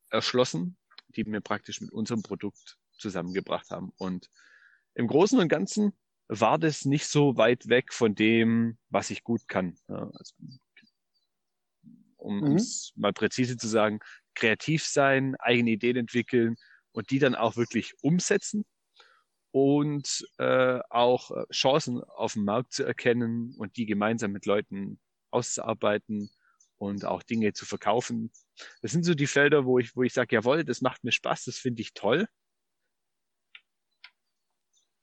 erschlossen, 0.10 0.77
die 1.10 1.25
wir 1.25 1.41
praktisch 1.41 1.79
mit 1.79 1.91
unserem 1.91 2.22
Produkt 2.22 2.77
zusammengebracht 2.98 3.70
haben. 3.70 3.94
Und 3.98 4.29
im 4.96 5.08
Großen 5.08 5.39
und 5.39 5.48
Ganzen 5.48 5.94
war 6.27 6.58
das 6.58 6.84
nicht 6.84 7.08
so 7.08 7.38
weit 7.38 7.70
weg 7.70 7.94
von 7.94 8.15
dem, 8.15 8.77
was 8.89 9.10
ich 9.10 9.24
gut 9.24 9.48
kann. 9.48 9.77
Also, 9.88 10.34
um 12.18 12.40
mhm. 12.40 12.56
es 12.56 12.92
mal 12.96 13.14
präzise 13.14 13.58
zu 13.58 13.68
sagen, 13.68 14.00
kreativ 14.36 14.86
sein, 14.86 15.36
eigene 15.40 15.72
Ideen 15.72 15.98
entwickeln 15.98 16.56
und 16.92 17.10
die 17.10 17.20
dann 17.20 17.36
auch 17.36 17.56
wirklich 17.56 17.94
umsetzen 18.02 18.66
und 19.52 20.28
äh, 20.38 20.80
auch 20.90 21.32
äh, 21.32 21.46
Chancen 21.52 22.04
auf 22.04 22.34
dem 22.34 22.44
Markt 22.44 22.74
zu 22.74 22.84
erkennen 22.84 23.56
und 23.58 23.78
die 23.78 23.86
gemeinsam 23.86 24.32
mit 24.32 24.46
Leuten 24.46 25.00
auszuarbeiten 25.32 26.30
und 26.78 27.06
auch 27.06 27.24
Dinge 27.24 27.54
zu 27.54 27.66
verkaufen. 27.66 28.32
Das 28.82 28.92
sind 28.92 29.04
so 29.04 29.14
die 29.14 29.28
Felder, 29.28 29.66
wo 29.66 29.80
ich, 29.80 29.96
wo 29.96 30.04
ich 30.04 30.14
sage, 30.14 30.36
jawohl, 30.36 30.64
das 30.64 30.82
macht 30.82 31.04
mir 31.04 31.12
Spaß, 31.12 31.46
das 31.46 31.58
finde 31.58 31.82
ich 31.82 31.94
toll. 31.94 32.28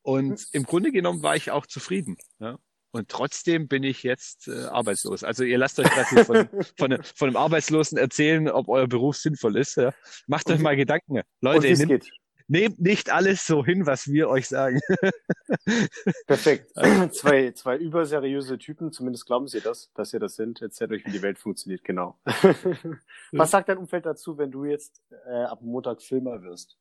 Und 0.02 0.46
im 0.52 0.64
Grunde 0.64 0.92
genommen 0.92 1.22
war 1.22 1.34
ich 1.34 1.50
auch 1.50 1.66
zufrieden. 1.66 2.16
Ja? 2.38 2.58
Und 2.94 3.08
trotzdem 3.08 3.66
bin 3.66 3.82
ich 3.82 4.04
jetzt 4.04 4.46
äh, 4.46 4.66
arbeitslos. 4.66 5.24
Also 5.24 5.42
ihr 5.42 5.58
lasst 5.58 5.80
euch 5.80 5.90
gerade 5.90 6.24
von, 6.24 6.48
von, 6.78 7.02
von 7.02 7.28
einem 7.28 7.36
Arbeitslosen 7.36 7.98
erzählen, 7.98 8.48
ob 8.48 8.68
euer 8.68 8.86
Beruf 8.86 9.16
sinnvoll 9.16 9.56
ist. 9.56 9.74
Ja? 9.74 9.92
Macht 10.28 10.48
euch 10.48 10.60
mal 10.60 10.76
Gedanken. 10.76 11.22
Leute, 11.40 11.72
nehmt, 11.86 12.08
nehmt 12.46 12.80
nicht 12.80 13.10
alles 13.10 13.48
so 13.48 13.64
hin, 13.64 13.84
was 13.84 14.06
wir 14.06 14.28
euch 14.28 14.46
sagen. 14.46 14.78
Perfekt. 16.28 16.70
zwei, 17.12 17.50
zwei 17.50 17.76
überseriöse 17.78 18.58
Typen, 18.58 18.92
zumindest 18.92 19.26
glauben 19.26 19.48
sie 19.48 19.60
das, 19.60 19.90
dass 19.94 20.12
ihr 20.12 20.20
das 20.20 20.36
sind. 20.36 20.62
Erzählt 20.62 20.92
euch, 20.92 21.04
wie 21.04 21.10
die 21.10 21.22
Welt 21.22 21.40
funktioniert, 21.40 21.82
genau. 21.82 22.20
was 23.32 23.50
sagt 23.50 23.70
dein 23.70 23.78
Umfeld 23.78 24.06
dazu, 24.06 24.38
wenn 24.38 24.52
du 24.52 24.66
jetzt 24.66 25.02
äh, 25.26 25.42
ab 25.42 25.62
Montag 25.62 26.00
Filmer 26.00 26.42
wirst? 26.42 26.78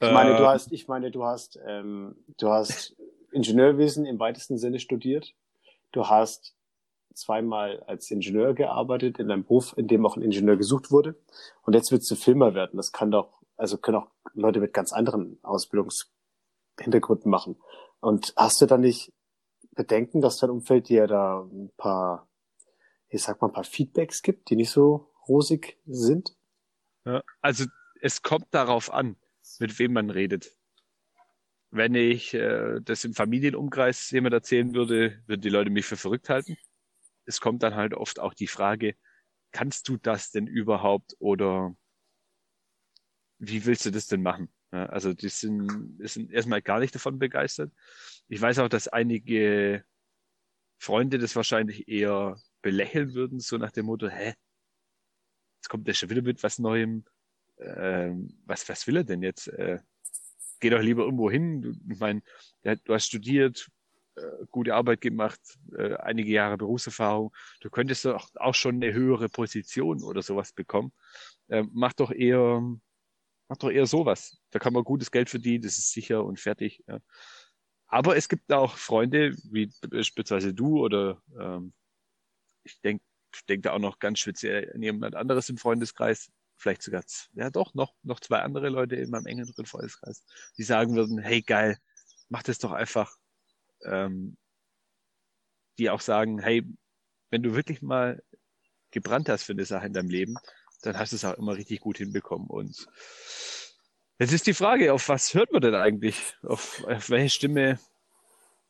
Ich 0.00 0.12
meine, 0.12 0.34
du 0.38 0.44
äh. 0.44 0.46
hast, 0.46 0.72
ich 0.72 0.88
meine, 0.88 1.10
du 1.10 1.24
hast, 1.24 1.58
ähm, 1.66 2.16
du 2.38 2.48
hast 2.48 2.96
Ingenieurwesen 3.36 4.06
im 4.06 4.18
weitesten 4.18 4.58
Sinne 4.58 4.78
studiert. 4.78 5.34
Du 5.92 6.08
hast 6.08 6.54
zweimal 7.14 7.82
als 7.86 8.10
Ingenieur 8.10 8.54
gearbeitet 8.54 9.18
in 9.18 9.30
einem 9.30 9.44
Beruf, 9.44 9.74
in 9.76 9.88
dem 9.88 10.04
auch 10.04 10.16
ein 10.16 10.22
Ingenieur 10.22 10.56
gesucht 10.56 10.90
wurde. 10.90 11.14
Und 11.62 11.74
jetzt 11.74 11.92
willst 11.92 12.10
du 12.10 12.16
Filmer 12.16 12.54
werden. 12.54 12.76
Das 12.76 12.92
kann 12.92 13.10
doch, 13.10 13.42
also 13.56 13.78
können 13.78 13.98
auch 13.98 14.08
Leute 14.34 14.60
mit 14.60 14.72
ganz 14.72 14.92
anderen 14.92 15.38
Ausbildungshintergründen 15.42 17.30
machen. 17.30 17.56
Und 18.00 18.32
hast 18.36 18.60
du 18.60 18.66
da 18.66 18.76
nicht 18.76 19.12
Bedenken, 19.74 20.20
dass 20.20 20.38
dein 20.38 20.50
Umfeld 20.50 20.88
dir 20.88 21.06
da 21.06 21.42
ein 21.42 21.70
paar, 21.76 22.28
ich 23.08 23.22
sag 23.22 23.40
mal, 23.40 23.48
ein 23.48 23.54
paar 23.54 23.64
Feedbacks 23.64 24.22
gibt, 24.22 24.50
die 24.50 24.56
nicht 24.56 24.70
so 24.70 25.10
rosig 25.28 25.78
sind? 25.86 26.36
Ja, 27.04 27.22
also 27.40 27.64
es 28.00 28.22
kommt 28.22 28.46
darauf 28.50 28.92
an 28.92 29.16
mit 29.58 29.78
wem 29.78 29.92
man 29.92 30.10
redet. 30.10 30.52
Wenn 31.76 31.94
ich 31.94 32.34
äh, 32.34 32.80
das 32.82 33.04
im 33.04 33.14
Familienumkreis 33.14 34.10
jemand 34.10 34.34
erzählen 34.34 34.74
würde, 34.74 35.22
würden 35.26 35.40
die 35.40 35.48
Leute 35.48 35.70
mich 35.70 35.86
für 35.86 35.96
verrückt 35.96 36.28
halten. 36.28 36.56
Es 37.24 37.40
kommt 37.40 37.62
dann 37.62 37.74
halt 37.74 37.94
oft 37.94 38.18
auch 38.20 38.34
die 38.34 38.46
Frage, 38.46 38.96
kannst 39.52 39.88
du 39.88 39.96
das 39.96 40.30
denn 40.30 40.46
überhaupt 40.46 41.16
oder 41.18 41.76
wie 43.38 43.64
willst 43.66 43.84
du 43.84 43.90
das 43.90 44.06
denn 44.06 44.22
machen? 44.22 44.52
Ja, 44.72 44.86
also 44.86 45.12
die 45.12 45.28
sind, 45.28 45.98
die 46.00 46.08
sind 46.08 46.32
erstmal 46.32 46.62
gar 46.62 46.80
nicht 46.80 46.94
davon 46.94 47.18
begeistert. 47.18 47.72
Ich 48.28 48.40
weiß 48.40 48.58
auch, 48.60 48.68
dass 48.68 48.88
einige 48.88 49.84
Freunde 50.78 51.18
das 51.18 51.36
wahrscheinlich 51.36 51.88
eher 51.88 52.40
belächeln 52.62 53.14
würden, 53.14 53.40
so 53.40 53.58
nach 53.58 53.72
dem 53.72 53.86
Motto, 53.86 54.08
hä, 54.08 54.34
jetzt 55.58 55.68
kommt 55.68 55.86
der 55.86 55.94
schon 55.94 56.10
wieder 56.10 56.22
mit 56.22 56.42
was 56.42 56.58
Neuem 56.58 57.04
äh, 57.58 58.12
was, 58.44 58.68
was 58.68 58.86
will 58.86 58.96
er 58.96 59.04
denn 59.04 59.22
jetzt? 59.22 59.48
Äh, 59.48 59.78
geh 60.60 60.70
doch 60.70 60.80
lieber 60.80 61.04
irgendwo 61.04 61.30
hin. 61.30 61.62
Du, 61.62 61.72
ich 61.90 61.98
meine, 61.98 62.22
du 62.62 62.94
hast 62.94 63.06
studiert, 63.06 63.68
äh, 64.16 64.22
gute 64.50 64.74
Arbeit 64.74 65.00
gemacht, 65.00 65.40
äh, 65.76 65.94
einige 65.94 66.30
Jahre 66.30 66.56
Berufserfahrung. 66.56 67.34
Du 67.60 67.70
könntest 67.70 68.04
doch 68.04 68.28
auch 68.36 68.54
schon 68.54 68.76
eine 68.76 68.92
höhere 68.92 69.28
Position 69.28 70.02
oder 70.02 70.22
sowas 70.22 70.52
bekommen. 70.52 70.92
Äh, 71.48 71.64
mach 71.72 71.92
doch 71.92 72.10
eher, 72.10 72.62
mach 73.48 73.56
doch 73.58 73.70
eher 73.70 73.86
sowas. 73.86 74.38
Da 74.50 74.58
kann 74.58 74.72
man 74.72 74.84
gutes 74.84 75.10
Geld 75.10 75.30
verdienen, 75.30 75.62
das 75.62 75.78
ist 75.78 75.92
sicher 75.92 76.24
und 76.24 76.40
fertig. 76.40 76.82
Aber 77.88 78.16
es 78.16 78.28
gibt 78.28 78.52
auch 78.52 78.76
Freunde, 78.76 79.36
wie 79.50 79.70
beispielsweise 79.88 80.52
du 80.52 80.80
oder 80.80 81.22
ähm, 81.38 81.72
ich 82.64 82.80
denke 82.80 83.04
ich 83.34 83.44
denke 83.44 83.62
da 83.62 83.72
auch 83.74 83.78
noch 83.78 83.98
ganz 83.98 84.18
speziell 84.20 84.72
an 84.74 84.82
jemand 84.82 85.14
anderes 85.14 85.48
im 85.48 85.58
Freundeskreis, 85.58 86.30
vielleicht 86.56 86.82
sogar, 86.82 87.04
ja 87.34 87.50
doch, 87.50 87.74
noch, 87.74 87.94
noch 88.02 88.20
zwei 88.20 88.40
andere 88.40 88.68
Leute 88.68 88.96
in 88.96 89.10
meinem 89.10 89.26
engeren 89.26 89.66
Freundeskreis, 89.66 90.24
die 90.56 90.62
sagen 90.62 90.94
würden, 90.94 91.18
hey 91.18 91.42
geil, 91.42 91.78
mach 92.28 92.42
das 92.42 92.58
doch 92.58 92.72
einfach. 92.72 93.16
Ähm, 93.84 94.36
die 95.78 95.90
auch 95.90 96.00
sagen, 96.00 96.38
hey, 96.38 96.64
wenn 97.30 97.42
du 97.42 97.54
wirklich 97.54 97.82
mal 97.82 98.22
gebrannt 98.90 99.28
hast 99.28 99.44
für 99.44 99.52
eine 99.52 99.64
Sache 99.64 99.86
in 99.86 99.92
deinem 99.92 100.08
Leben, 100.08 100.36
dann 100.82 100.98
hast 100.98 101.12
du 101.12 101.16
es 101.16 101.24
auch 101.24 101.34
immer 101.34 101.56
richtig 101.56 101.80
gut 101.80 101.98
hinbekommen. 101.98 102.48
Und 102.48 102.86
jetzt 104.18 104.32
ist 104.32 104.46
die 104.46 104.54
Frage, 104.54 104.92
auf 104.92 105.08
was 105.08 105.34
hört 105.34 105.52
man 105.52 105.60
denn 105.62 105.74
eigentlich? 105.74 106.34
Auf, 106.42 106.84
auf 106.84 107.10
welche 107.10 107.30
Stimme 107.30 107.78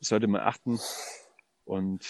sollte 0.00 0.26
man 0.26 0.40
achten? 0.40 0.80
Und 1.64 2.04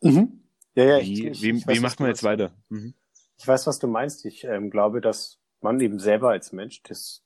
mhm. 0.00 0.42
ja, 0.74 0.84
ja, 0.84 1.00
wie, 1.00 1.12
ich, 1.12 1.24
ich, 1.24 1.42
wie, 1.42 1.66
weiß, 1.66 1.76
wie 1.76 1.80
macht 1.80 2.00
man 2.00 2.08
jetzt 2.08 2.22
weiter? 2.22 2.52
Mhm. 2.68 2.94
Ich 3.38 3.46
weiß, 3.46 3.66
was 3.66 3.78
du 3.78 3.86
meinst. 3.86 4.24
Ich 4.24 4.44
ähm, 4.44 4.70
glaube, 4.70 5.00
dass 5.00 5.38
man 5.60 5.80
eben 5.80 5.98
selber 5.98 6.30
als 6.30 6.52
Mensch, 6.52 6.82
das, 6.84 7.22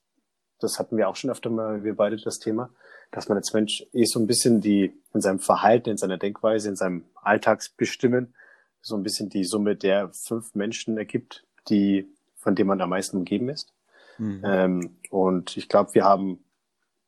das 0.59 0.79
hatten 0.79 0.97
wir 0.97 1.09
auch 1.09 1.15
schon 1.15 1.29
öfter 1.29 1.49
mal, 1.49 1.83
wir 1.83 1.95
beide 1.95 2.17
das 2.17 2.39
Thema, 2.39 2.69
dass 3.11 3.27
man 3.27 3.37
als 3.37 3.53
Mensch 3.53 3.85
eh 3.93 4.05
so 4.05 4.19
ein 4.19 4.27
bisschen 4.27 4.61
die, 4.61 4.93
in 5.13 5.21
seinem 5.21 5.39
Verhalten, 5.39 5.89
in 5.89 5.97
seiner 5.97 6.17
Denkweise, 6.17 6.69
in 6.69 6.75
seinem 6.75 7.05
Alltagsbestimmen, 7.15 8.33
so 8.81 8.95
ein 8.95 9.03
bisschen 9.03 9.29
die 9.29 9.43
Summe 9.43 9.75
der 9.75 10.09
fünf 10.13 10.55
Menschen 10.55 10.97
ergibt, 10.97 11.45
die, 11.69 12.07
von 12.37 12.55
denen 12.55 12.67
man 12.67 12.81
am 12.81 12.89
meisten 12.89 13.17
umgeben 13.17 13.49
ist. 13.49 13.73
Mhm. 14.17 14.41
Ähm, 14.43 14.97
und 15.09 15.57
ich 15.57 15.69
glaube, 15.69 15.93
wir 15.93 16.03
haben 16.03 16.43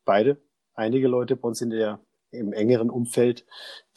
beide 0.04 0.36
einige 0.74 1.08
Leute 1.08 1.36
bei 1.36 1.48
uns 1.48 1.60
in 1.60 1.70
der, 1.70 2.00
im 2.30 2.52
engeren 2.52 2.90
Umfeld, 2.90 3.44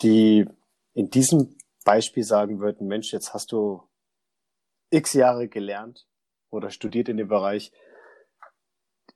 die 0.02 0.46
in 0.94 1.10
diesem 1.10 1.56
Beispiel 1.84 2.24
sagen 2.24 2.60
würden, 2.60 2.88
Mensch, 2.88 3.12
jetzt 3.14 3.34
hast 3.34 3.52
du 3.52 3.84
x 4.90 5.14
Jahre 5.14 5.48
gelernt 5.48 6.08
oder 6.50 6.70
studiert 6.70 7.10
in 7.10 7.18
dem 7.18 7.28
Bereich. 7.28 7.72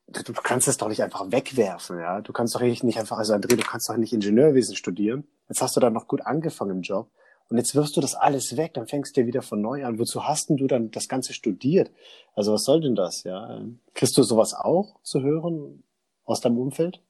Du, 0.07 0.33
kannst 0.33 0.67
es 0.67 0.77
doch 0.77 0.89
nicht 0.89 1.01
einfach 1.01 1.31
wegwerfen, 1.31 1.99
ja. 1.99 2.19
Du 2.21 2.33
kannst 2.33 2.53
doch 2.55 2.61
nicht 2.61 2.83
einfach, 2.97 3.17
also 3.17 3.33
André, 3.33 3.55
du 3.55 3.63
kannst 3.63 3.89
doch 3.89 3.95
nicht 3.95 4.11
Ingenieurwesen 4.11 4.75
studieren. 4.75 5.25
Jetzt 5.47 5.61
hast 5.61 5.75
du 5.75 5.79
dann 5.79 5.93
noch 5.93 6.07
gut 6.07 6.21
angefangen 6.25 6.77
im 6.77 6.81
Job. 6.81 7.09
Und 7.47 7.57
jetzt 7.57 7.75
wirfst 7.75 7.95
du 7.95 8.01
das 8.01 8.15
alles 8.15 8.57
weg, 8.57 8.73
dann 8.73 8.87
fängst 8.87 9.15
du 9.15 9.25
wieder 9.25 9.41
von 9.41 9.61
neu 9.61 9.85
an. 9.85 9.99
Wozu 9.99 10.25
hast 10.25 10.49
denn 10.49 10.57
du 10.57 10.67
dann 10.67 10.91
das 10.91 11.07
Ganze 11.07 11.33
studiert? 11.33 11.91
Also 12.33 12.53
was 12.53 12.63
soll 12.63 12.81
denn 12.81 12.95
das, 12.95 13.23
ja? 13.23 13.61
Kriegst 13.93 14.17
du 14.17 14.23
sowas 14.23 14.53
auch 14.53 14.99
zu 15.03 15.21
hören? 15.21 15.83
aus 16.31 16.41
deinem 16.41 16.57
Umfeld? 16.57 17.01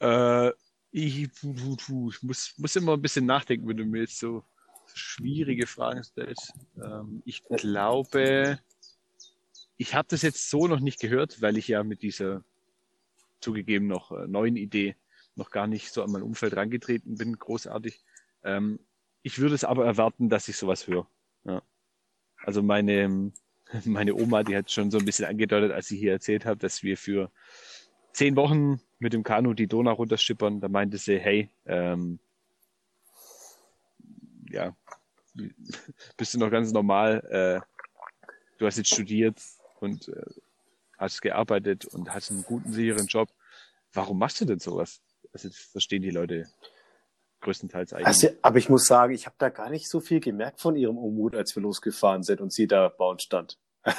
Äh, 0.00 0.50
ich, 0.90 1.22
ich 1.22 2.22
muss, 2.22 2.54
muss 2.56 2.76
immer 2.76 2.92
ein 2.92 3.02
bisschen 3.02 3.26
nachdenken, 3.26 3.68
wenn 3.68 3.76
du 3.76 3.84
mir 3.84 4.02
jetzt 4.02 4.18
so 4.18 4.44
schwierige 4.94 5.66
Fragen 5.66 6.02
stellst. 6.02 6.52
Ähm, 6.76 7.22
ich 7.24 7.44
glaube, 7.44 8.58
ich 9.76 9.94
habe 9.94 10.08
das 10.10 10.22
jetzt 10.22 10.50
so 10.50 10.66
noch 10.66 10.80
nicht 10.80 11.00
gehört, 11.00 11.40
weil 11.40 11.56
ich 11.56 11.68
ja 11.68 11.82
mit 11.84 12.02
dieser 12.02 12.44
zugegeben 13.40 13.86
noch 13.86 14.10
äh, 14.12 14.26
neuen 14.26 14.56
Idee 14.56 14.96
noch 15.36 15.50
gar 15.50 15.66
nicht 15.66 15.92
so 15.92 16.02
an 16.02 16.10
mein 16.10 16.22
Umfeld 16.22 16.56
rangetreten 16.56 17.16
bin, 17.16 17.38
großartig. 17.38 18.02
Ähm, 18.42 18.80
ich 19.22 19.38
würde 19.38 19.54
es 19.54 19.64
aber 19.64 19.86
erwarten, 19.86 20.28
dass 20.28 20.48
ich 20.48 20.56
sowas 20.56 20.86
höre. 20.86 21.08
Ja. 21.44 21.62
Also 22.44 22.62
meine, 22.62 23.32
meine 23.84 24.14
Oma, 24.14 24.42
die 24.42 24.56
hat 24.56 24.70
schon 24.70 24.90
so 24.90 24.98
ein 24.98 25.04
bisschen 25.04 25.26
angedeutet, 25.26 25.72
als 25.72 25.90
ich 25.90 26.00
hier 26.00 26.12
erzählt 26.12 26.44
habe, 26.44 26.58
dass 26.58 26.82
wir 26.82 26.96
für 26.96 27.30
zehn 28.12 28.36
Wochen 28.36 28.80
mit 28.98 29.12
dem 29.12 29.22
Kanu 29.22 29.54
die 29.54 29.68
Donau 29.68 29.92
runterschippern. 29.92 30.60
Da 30.60 30.68
meinte 30.68 30.98
sie, 30.98 31.18
hey, 31.18 31.50
ähm, 31.66 32.18
ja, 34.50 34.76
bist 36.16 36.34
du 36.34 36.38
noch 36.38 36.50
ganz 36.50 36.72
normal. 36.72 37.20
Äh, 37.30 37.60
du 38.58 38.66
hast 38.66 38.78
jetzt 38.78 38.92
studiert 38.92 39.40
und 39.80 40.08
äh, 40.08 40.22
hast 40.96 41.22
gearbeitet 41.22 41.84
und 41.86 42.12
hast 42.12 42.30
einen 42.30 42.42
guten, 42.42 42.72
sicheren 42.72 43.06
Job. 43.06 43.28
Warum 43.92 44.18
machst 44.18 44.40
du 44.40 44.44
denn 44.44 44.58
sowas? 44.58 45.00
Also 45.32 45.48
das 45.48 45.58
verstehen 45.58 46.02
die 46.02 46.10
Leute 46.10 46.48
größtenteils 47.40 47.92
eigentlich. 47.92 48.06
Also, 48.06 48.28
aber 48.42 48.58
ich 48.58 48.68
muss 48.68 48.86
sagen, 48.86 49.14
ich 49.14 49.26
habe 49.26 49.36
da 49.38 49.48
gar 49.48 49.70
nicht 49.70 49.88
so 49.88 50.00
viel 50.00 50.20
gemerkt 50.20 50.60
von 50.60 50.76
ihrem 50.76 50.98
Unmut, 50.98 51.36
als 51.36 51.54
wir 51.54 51.62
losgefahren 51.62 52.22
sind 52.22 52.40
und 52.40 52.52
sie 52.52 52.66
da 52.66 52.88
bei 52.88 53.04
uns 53.04 53.22
stand. 53.22 53.58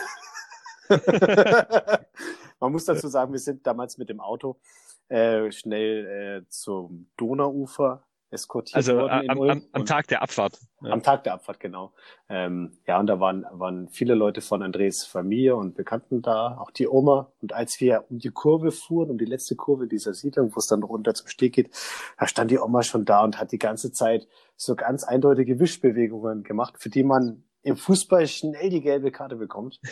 Man 2.59 2.71
muss 2.71 2.85
dazu 2.85 3.07
sagen, 3.07 3.31
wir 3.31 3.39
sind 3.39 3.65
damals 3.65 3.97
mit 3.97 4.09
dem 4.09 4.19
Auto 4.19 4.59
äh, 5.07 5.51
schnell 5.51 6.43
äh, 6.43 6.49
zum 6.49 7.09
Donauufer 7.15 8.03
eskortiert 8.31 8.75
also, 8.75 8.95
worden. 8.95 9.29
Am, 9.29 9.41
am, 9.41 9.65
am 9.71 9.86
Tag 9.86 10.07
der 10.07 10.21
Abfahrt. 10.21 10.59
Ja. 10.81 10.91
Am 10.91 11.03
Tag 11.03 11.24
der 11.24 11.33
Abfahrt, 11.33 11.59
genau. 11.59 11.93
Ähm, 12.29 12.77
ja, 12.88 13.00
und 13.00 13.07
da 13.07 13.19
waren, 13.19 13.45
waren 13.51 13.89
viele 13.89 14.15
Leute 14.15 14.41
von 14.41 14.62
Andres 14.62 15.05
Familie 15.05 15.55
und 15.55 15.75
Bekannten 15.75 16.21
da, 16.21 16.57
auch 16.57 16.71
die 16.71 16.88
Oma. 16.88 17.31
Und 17.41 17.53
als 17.53 17.79
wir 17.79 18.05
um 18.09 18.19
die 18.19 18.29
Kurve 18.29 18.71
fuhren, 18.71 19.09
um 19.09 19.17
die 19.17 19.25
letzte 19.25 19.55
Kurve 19.55 19.88
dieser 19.88 20.13
Siedlung, 20.13 20.55
wo 20.55 20.59
es 20.59 20.67
dann 20.67 20.83
runter 20.83 21.13
zum 21.13 21.27
Steg 21.27 21.53
geht, 21.53 21.69
da 22.17 22.27
stand 22.27 22.51
die 22.51 22.59
Oma 22.59 22.83
schon 22.83 23.05
da 23.05 23.24
und 23.24 23.39
hat 23.39 23.51
die 23.51 23.59
ganze 23.59 23.91
Zeit 23.91 24.27
so 24.55 24.75
ganz 24.75 25.03
eindeutige 25.03 25.59
Wischbewegungen 25.59 26.43
gemacht, 26.43 26.75
für 26.77 26.89
die 26.89 27.03
man 27.03 27.43
im 27.61 27.77
Fußball 27.77 28.27
schnell 28.27 28.69
die 28.69 28.81
gelbe 28.81 29.11
Karte 29.11 29.35
bekommt. 29.35 29.79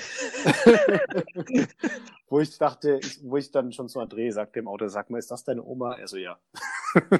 wo 2.29 2.39
ich 2.39 2.57
dachte, 2.57 2.99
wo 3.23 3.37
ich 3.37 3.51
dann 3.51 3.71
schon 3.71 3.89
zu 3.89 3.99
André 3.99 4.31
sagte 4.31 4.59
im 4.59 4.67
Auto, 4.67 4.87
sag 4.87 5.09
mal, 5.09 5.17
ist 5.17 5.31
das 5.31 5.43
deine 5.43 5.63
Oma? 5.63 5.95
Er 5.95 6.07
so, 6.07 6.17
ja. 6.17 6.39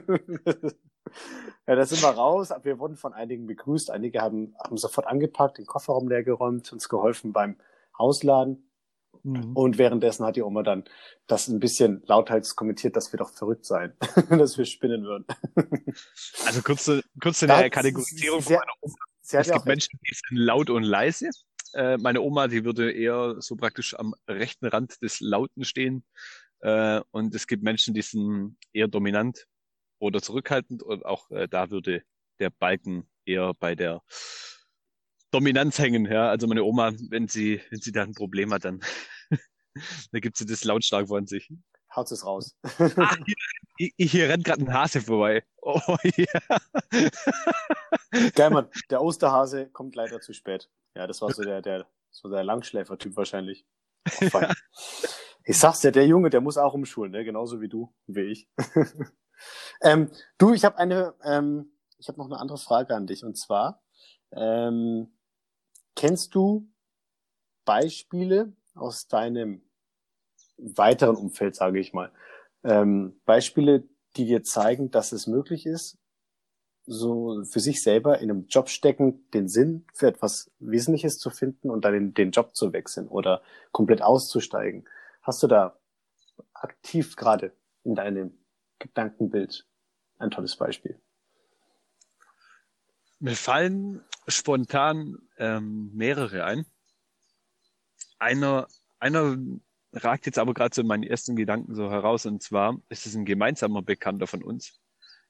ja, 1.67 1.75
da 1.75 1.85
sind 1.85 2.01
wir 2.01 2.09
raus. 2.09 2.51
Wir 2.63 2.79
wurden 2.79 2.95
von 2.95 3.13
einigen 3.13 3.45
begrüßt. 3.45 3.91
Einige 3.91 4.21
haben, 4.21 4.55
haben 4.63 4.77
sofort 4.77 5.07
angepackt, 5.07 5.57
den 5.57 5.65
Kofferraum 5.65 6.07
leer 6.07 6.23
geräumt, 6.23 6.71
uns 6.71 6.89
geholfen 6.89 7.33
beim 7.33 7.57
Ausladen. 7.93 8.63
Mhm. 9.23 9.55
Und 9.55 9.77
währenddessen 9.77 10.25
hat 10.25 10.37
die 10.37 10.43
Oma 10.43 10.63
dann 10.63 10.85
das 11.27 11.47
ein 11.47 11.59
bisschen 11.59 12.03
lauthals 12.05 12.55
kommentiert, 12.55 12.95
dass 12.95 13.11
wir 13.11 13.17
doch 13.17 13.31
verrückt 13.31 13.65
seien, 13.65 13.93
dass 14.29 14.57
wir 14.57 14.65
spinnen 14.65 15.03
würden. 15.03 15.25
also 16.45 16.61
kurze, 16.61 17.03
kurze 17.21 17.53
eine 17.53 17.69
Kategorisierung 17.69 18.41
von 18.41 18.53
meiner 18.53 18.73
Oma. 18.81 18.95
Es 19.31 19.51
gibt 19.51 19.65
Menschen, 19.65 19.99
die 20.07 20.13
sind 20.13 20.37
laut 20.37 20.69
und 20.69 20.83
leise. 20.83 21.29
Äh, 21.73 21.97
meine 21.97 22.21
Oma, 22.21 22.47
die 22.47 22.63
würde 22.63 22.91
eher 22.91 23.35
so 23.39 23.55
praktisch 23.55 23.93
am 23.93 24.15
rechten 24.27 24.67
Rand 24.67 25.01
des 25.01 25.19
Lauten 25.19 25.65
stehen. 25.65 26.05
Äh, 26.61 27.01
und 27.11 27.35
es 27.35 27.47
gibt 27.47 27.63
Menschen, 27.63 27.93
die 27.93 28.01
sind 28.01 28.57
eher 28.73 28.87
dominant 28.87 29.45
oder 29.99 30.21
zurückhaltend 30.21 30.81
und 30.83 31.05
auch 31.05 31.29
äh, 31.31 31.47
da 31.47 31.69
würde 31.69 32.03
der 32.39 32.49
Balken 32.49 33.09
eher 33.25 33.53
bei 33.53 33.75
der 33.75 34.01
Dominanz 35.31 35.77
hängen. 35.79 36.05
Ja, 36.05 36.29
also 36.29 36.47
meine 36.47 36.63
Oma, 36.63 36.93
wenn 37.09 37.27
sie 37.27 37.61
wenn 37.69 37.81
sie 37.81 37.91
da 37.91 38.03
ein 38.03 38.13
Problem 38.13 38.53
hat, 38.53 38.65
dann 38.65 38.79
dann 40.11 40.21
gibt 40.21 40.37
sie 40.37 40.45
das 40.45 40.63
lautstark 40.63 41.07
von 41.09 41.27
sich. 41.27 41.49
Haut 41.97 42.11
es 42.11 42.23
raus. 42.23 42.55
ah, 42.79 43.15
hier, 43.77 43.89
hier, 43.97 44.29
rennt 44.29 44.45
gerade 44.45 44.61
ein 44.61 44.71
Hase 44.71 45.01
vorbei. 45.01 45.43
Oh, 45.63 45.79
ja. 46.15 46.39
Geil, 48.35 48.51
Mann. 48.51 48.69
Der 48.91 49.01
Osterhase 49.01 49.67
kommt 49.71 49.95
leider 49.95 50.21
zu 50.21 50.33
spät. 50.33 50.69
Ja, 50.95 51.07
das 51.07 51.21
war 51.21 51.33
so 51.33 51.41
der, 51.41 51.63
der, 51.63 51.87
so 52.11 52.29
der 52.29 52.43
Langschläfer-Typ 52.43 53.15
wahrscheinlich. 53.17 53.65
Oh, 54.31 54.41
ich 55.43 55.57
sag's 55.57 55.81
dir, 55.81 55.91
der 55.91 56.05
Junge, 56.05 56.29
der 56.29 56.41
muss 56.41 56.57
auch 56.57 56.75
umschulen, 56.75 57.11
ne? 57.11 57.25
genauso 57.25 57.61
wie 57.61 57.67
du, 57.67 57.93
wie 58.05 58.21
ich. 58.21 58.47
Ähm, 59.81 60.09
du, 60.39 60.53
ich 60.53 60.65
habe 60.65 60.79
eine, 60.79 61.13
ähm, 61.23 61.71
ich 61.99 62.07
habe 62.07 62.17
noch 62.17 62.25
eine 62.25 62.39
andere 62.39 62.57
Frage 62.57 62.95
an 62.95 63.05
dich 63.05 63.23
und 63.23 63.37
zwar 63.37 63.83
ähm, 64.31 65.15
kennst 65.95 66.33
du 66.33 66.67
Beispiele 67.65 68.53
aus 68.73 69.07
deinem 69.07 69.66
weiteren 70.57 71.15
Umfeld, 71.15 71.55
sage 71.55 71.79
ich 71.79 71.93
mal, 71.93 72.11
ähm, 72.63 73.19
Beispiele, 73.25 73.83
die 74.15 74.25
dir 74.25 74.43
zeigen, 74.43 74.91
dass 74.91 75.11
es 75.11 75.27
möglich 75.27 75.65
ist, 75.65 75.97
so 76.85 77.43
für 77.43 77.59
sich 77.59 77.83
selber 77.83 78.19
in 78.19 78.31
einem 78.31 78.47
Job 78.47 78.69
stecken, 78.69 79.29
den 79.31 79.47
Sinn 79.47 79.85
für 79.93 80.07
etwas 80.07 80.51
Wesentliches 80.59 81.17
zu 81.17 81.29
finden 81.29 81.69
und 81.69 81.83
dann 81.85 81.93
den, 81.93 82.13
den 82.13 82.31
Job 82.31 82.55
zu 82.55 82.73
wechseln 82.73 83.07
oder 83.07 83.41
komplett 83.71 84.01
auszusteigen. 84.01 84.87
Hast 85.21 85.43
du 85.43 85.47
da 85.47 85.77
aktiv 86.53 87.15
gerade 87.15 87.51
in 87.83 87.95
deinem 87.95 88.37
Gedankenbild 88.79 89.67
ein 90.17 90.31
tolles 90.31 90.55
Beispiel. 90.55 90.99
Mir 93.19 93.35
fallen 93.35 94.03
spontan 94.27 95.17
ähm, 95.37 95.91
mehrere 95.93 96.43
ein. 96.43 96.65
Einer, 98.19 98.67
einer 98.99 99.37
ragt 99.93 100.25
jetzt 100.25 100.39
aber 100.39 100.53
gerade 100.53 100.73
so 100.73 100.81
in 100.81 100.87
meinen 100.87 101.03
ersten 101.03 101.35
Gedanken 101.35 101.75
so 101.75 101.89
heraus, 101.89 102.25
und 102.25 102.41
zwar 102.41 102.79
ist 102.89 103.05
es 103.05 103.15
ein 103.15 103.25
gemeinsamer 103.25 103.81
Bekannter 103.81 104.27
von 104.27 104.43
uns, 104.43 104.79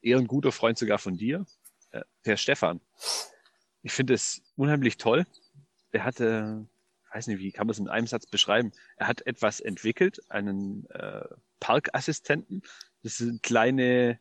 eher 0.01 0.17
ein 0.17 0.27
guter 0.27 0.51
Freund 0.51 0.77
sogar 0.77 0.97
von 0.97 1.17
dir, 1.17 1.45
äh, 1.91 2.01
der 2.25 2.37
Stefan. 2.37 2.81
Ich 3.83 3.93
finde 3.93 4.13
es 4.13 4.41
unheimlich 4.55 4.97
toll. 4.97 5.25
Er 5.91 6.03
hatte, 6.03 6.67
weiß 7.13 7.27
nicht, 7.27 7.39
wie 7.39 7.51
kann 7.51 7.67
man 7.67 7.71
es 7.71 7.79
in 7.79 7.87
einem 7.87 8.07
Satz 8.07 8.25
beschreiben? 8.25 8.71
Er 8.97 9.07
hat 9.07 9.25
etwas 9.25 9.59
entwickelt, 9.59 10.19
einen 10.29 10.89
äh, 10.89 11.25
Parkassistenten, 11.59 12.61
das 13.03 13.17
sind 13.17 13.43
kleine 13.43 14.19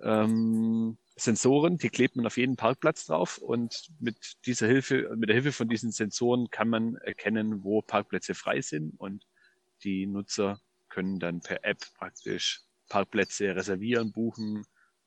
ähm, 0.00 0.98
Sensoren, 1.16 1.78
die 1.78 1.90
klebt 1.90 2.16
man 2.16 2.26
auf 2.26 2.36
jeden 2.36 2.56
Parkplatz 2.56 3.06
drauf 3.06 3.38
und 3.38 3.88
mit 4.00 4.36
dieser 4.46 4.66
Hilfe, 4.66 5.14
mit 5.16 5.28
der 5.28 5.34
Hilfe 5.34 5.52
von 5.52 5.68
diesen 5.68 5.92
Sensoren 5.92 6.50
kann 6.50 6.68
man 6.68 6.96
erkennen, 6.96 7.62
wo 7.62 7.82
Parkplätze 7.82 8.34
frei 8.34 8.60
sind 8.60 8.98
und 8.98 9.24
die 9.84 10.06
Nutzer 10.06 10.60
können 10.88 11.18
dann 11.18 11.40
per 11.40 11.64
App 11.64 11.78
praktisch 11.94 12.62
Parkplätze 12.88 13.54
reservieren, 13.56 14.12
buchen 14.12 14.64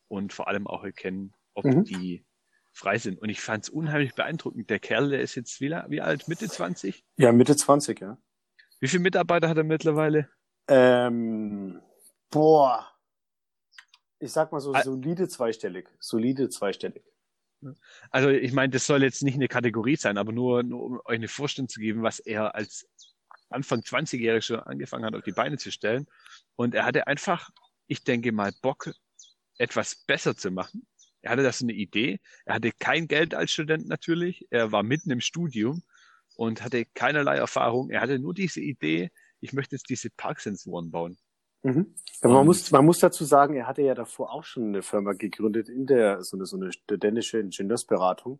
und 0.07 0.33
vor 0.33 0.47
allem 0.47 0.67
auch 0.67 0.83
erkennen, 0.83 1.33
ob 1.53 1.65
mhm. 1.65 1.83
die 1.83 2.25
frei 2.73 2.97
sind. 2.97 3.19
Und 3.19 3.29
ich 3.29 3.41
fand 3.41 3.63
es 3.63 3.69
unheimlich 3.69 4.13
beeindruckend. 4.15 4.69
Der 4.69 4.79
Kerl, 4.79 5.09
der 5.09 5.21
ist 5.21 5.35
jetzt 5.35 5.59
wie, 5.61 5.71
wie 5.71 6.01
alt? 6.01 6.27
Mitte 6.27 6.47
20? 6.47 7.03
Ja, 7.17 7.31
Mitte 7.31 7.55
20, 7.55 7.99
ja. 7.99 8.17
Wie 8.79 8.87
viele 8.87 9.03
Mitarbeiter 9.03 9.49
hat 9.49 9.57
er 9.57 9.63
mittlerweile? 9.63 10.29
Ähm, 10.67 11.81
boah. 12.29 12.87
Ich 14.19 14.31
sag 14.31 14.51
mal 14.51 14.59
so 14.59 14.73
solide 14.83 15.27
zweistellig. 15.27 15.89
Solide 15.99 16.49
zweistellig. 16.49 17.03
Also 18.11 18.29
ich 18.29 18.53
meine, 18.53 18.69
das 18.69 18.85
soll 18.85 19.01
jetzt 19.03 19.23
nicht 19.23 19.35
eine 19.35 19.47
Kategorie 19.47 19.95
sein, 19.95 20.17
aber 20.17 20.31
nur, 20.31 20.63
nur 20.63 20.83
um 20.83 20.99
euch 21.05 21.15
eine 21.15 21.27
Vorstellung 21.27 21.69
zu 21.69 21.79
geben, 21.79 22.03
was 22.03 22.19
er 22.19 22.53
als 22.53 22.87
Anfang 23.49 23.81
20-Jährig 23.81 24.45
schon 24.45 24.59
angefangen 24.59 25.05
hat, 25.05 25.15
auf 25.15 25.23
die 25.23 25.31
Beine 25.31 25.57
zu 25.57 25.71
stellen. 25.71 26.07
Und 26.55 26.75
er 26.75 26.85
hatte 26.85 27.07
einfach, 27.07 27.49
ich 27.87 28.03
denke 28.03 28.31
mal, 28.31 28.51
Bock, 28.61 28.91
etwas 29.57 29.95
besser 29.95 30.35
zu 30.35 30.51
machen. 30.51 30.85
Er 31.21 31.31
hatte 31.31 31.43
das 31.43 31.61
eine 31.61 31.73
Idee. 31.73 32.19
Er 32.45 32.55
hatte 32.55 32.71
kein 32.71 33.07
Geld 33.07 33.33
als 33.33 33.51
Student 33.51 33.87
natürlich. 33.87 34.47
Er 34.49 34.71
war 34.71 34.83
mitten 34.83 35.11
im 35.11 35.21
Studium 35.21 35.83
und 36.35 36.63
hatte 36.63 36.85
keinerlei 36.93 37.37
Erfahrung. 37.37 37.89
Er 37.89 38.01
hatte 38.01 38.19
nur 38.19 38.33
diese 38.33 38.61
Idee, 38.61 39.11
ich 39.39 39.53
möchte 39.53 39.75
jetzt 39.75 39.89
diese 39.89 40.09
Parksensoren 40.09 40.91
bauen. 40.91 41.17
Mhm. 41.63 41.95
Aber 42.21 42.35
man 42.35 42.45
muss, 42.45 42.71
man 42.71 42.85
muss 42.85 42.99
dazu 42.99 43.25
sagen, 43.25 43.55
er 43.55 43.67
hatte 43.67 43.81
ja 43.81 43.95
davor 43.95 44.31
auch 44.31 44.43
schon 44.43 44.69
eine 44.69 44.81
Firma 44.83 45.13
gegründet 45.13 45.69
in 45.69 45.85
der, 45.85 46.23
so 46.23 46.37
eine, 46.37 46.45
so 46.45 46.55
eine 46.55 46.71
studentische 46.71 47.39
Ingenieursberatung. 47.39 48.39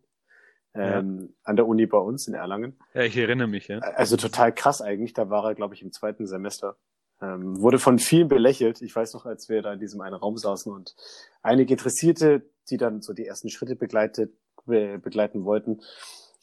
Ähm, 0.78 1.18
ja. 1.20 1.28
an 1.44 1.56
der 1.56 1.66
Uni 1.66 1.86
bei 1.86 1.98
uns 1.98 2.28
in 2.28 2.34
Erlangen. 2.34 2.78
Ja, 2.94 3.02
ich 3.02 3.16
erinnere 3.16 3.48
mich, 3.48 3.68
ja. 3.68 3.78
Also 3.78 4.16
total 4.16 4.52
krass 4.52 4.80
eigentlich. 4.80 5.12
Da 5.12 5.28
war 5.28 5.44
er, 5.44 5.54
glaube 5.54 5.74
ich, 5.74 5.82
im 5.82 5.92
zweiten 5.92 6.26
Semester. 6.26 6.76
Ähm, 7.20 7.60
wurde 7.60 7.80
von 7.80 7.98
vielen 7.98 8.28
belächelt. 8.28 8.80
Ich 8.80 8.94
weiß 8.94 9.14
noch, 9.14 9.26
als 9.26 9.48
wir 9.48 9.60
da 9.60 9.72
in 9.72 9.80
diesem 9.80 10.00
einen 10.00 10.14
Raum 10.14 10.36
saßen 10.36 10.72
und 10.72 10.94
einige 11.42 11.74
Interessierte, 11.74 12.42
die 12.70 12.76
dann 12.76 13.02
so 13.02 13.12
die 13.12 13.26
ersten 13.26 13.48
Schritte 13.48 13.74
begleitet, 13.74 14.32
be 14.66 14.98
begleiten 14.98 15.44
wollten, 15.44 15.80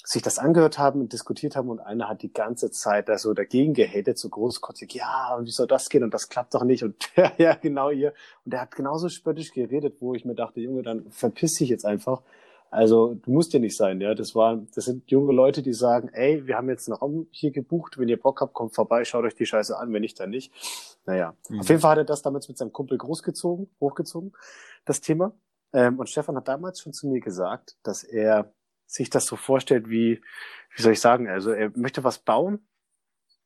sich 0.04 0.22
das 0.22 0.38
angehört 0.38 0.78
haben 0.78 1.02
und 1.02 1.14
diskutiert 1.14 1.56
haben 1.56 1.70
und 1.70 1.80
einer 1.80 2.10
hat 2.10 2.22
die 2.22 2.34
ganze 2.34 2.70
Zeit 2.72 3.10
da 3.10 3.18
so 3.18 3.34
dagegen 3.34 3.74
gehatet, 3.74 4.20
so 4.20 4.30
großkotzig, 4.30 4.94
ja, 4.94 5.36
und 5.36 5.46
wie 5.46 5.52
soll 5.52 5.68
das 5.68 5.90
gehen 5.90 6.04
und 6.04 6.14
das 6.14 6.30
klappt 6.30 6.54
doch 6.54 6.64
nicht 6.64 6.84
und 6.84 7.10
ja, 7.16 7.32
ja, 7.38 7.56
genau 7.56 7.90
hier. 7.90 8.14
Und 8.44 8.54
der 8.54 8.62
hat 8.62 8.76
genauso 8.76 9.10
spöttisch 9.10 9.54
geredet, 9.54 9.98
wo 10.02 10.14
ich 10.14 10.26
mir 10.26 10.36
dachte, 10.36 10.60
Junge, 10.60 10.84
dann 10.84 11.10
verpiss 11.12 11.54
dich 11.54 11.70
jetzt 11.70 11.86
einfach. 11.86 12.22
Also 12.72 13.14
du 13.14 13.32
musst 13.32 13.54
ja 13.54 13.60
nicht 13.60 13.78
sein, 13.78 14.02
ja. 14.02 14.14
Das 14.14 14.36
war, 14.36 14.58
das 14.76 14.86
sind 14.86 15.10
junge 15.10 15.34
Leute, 15.34 15.62
die 15.62 15.74
sagen, 15.74 16.10
ey, 16.10 16.46
wir 16.46 16.58
haben 16.58 16.70
jetzt 16.70 16.90
einen 16.90 16.98
Raum 16.98 17.28
hier 17.32 17.52
gebucht, 17.52 17.98
wenn 17.98 18.10
ihr 18.10 18.20
Bock 18.20 18.42
habt, 18.42 18.54
kommt 18.54 18.76
vorbei, 18.76 19.06
schaut 19.06 19.24
euch 19.24 19.36
die 19.36 19.46
Scheiße 19.46 19.78
an, 19.78 19.94
wenn 19.94 20.02
nicht, 20.02 20.20
dann 20.20 20.30
nicht. 20.30 20.52
Naja. 21.06 21.36
Mhm. 21.50 21.62
Auf 21.62 21.70
jeden 21.70 21.82
Fall 21.82 21.92
hat 21.92 21.98
er 22.00 22.06
das 22.06 22.22
damals 22.22 22.48
mit 22.48 22.58
seinem 22.58 22.74
Kumpel 22.74 22.98
großgezogen, 22.98 23.70
hochgezogen, 23.80 24.34
das 24.84 25.02
Thema. 25.02 25.34
Ähm, 25.74 26.00
und 26.00 26.10
Stefan 26.10 26.36
hat 26.36 26.48
damals 26.48 26.82
schon 26.82 26.94
zu 26.94 27.08
mir 27.08 27.22
gesagt, 27.22 27.78
dass 27.84 28.04
er 28.04 28.54
sich 28.88 29.10
das 29.10 29.26
so 29.26 29.36
vorstellt, 29.36 29.90
wie, 29.90 30.22
wie 30.76 30.82
soll 30.82 30.94
ich 30.94 31.02
sagen, 31.02 31.30
also 31.30 31.52
er 31.52 31.72
möchte 31.76 32.04
was 32.04 32.20
bauen, 32.20 32.68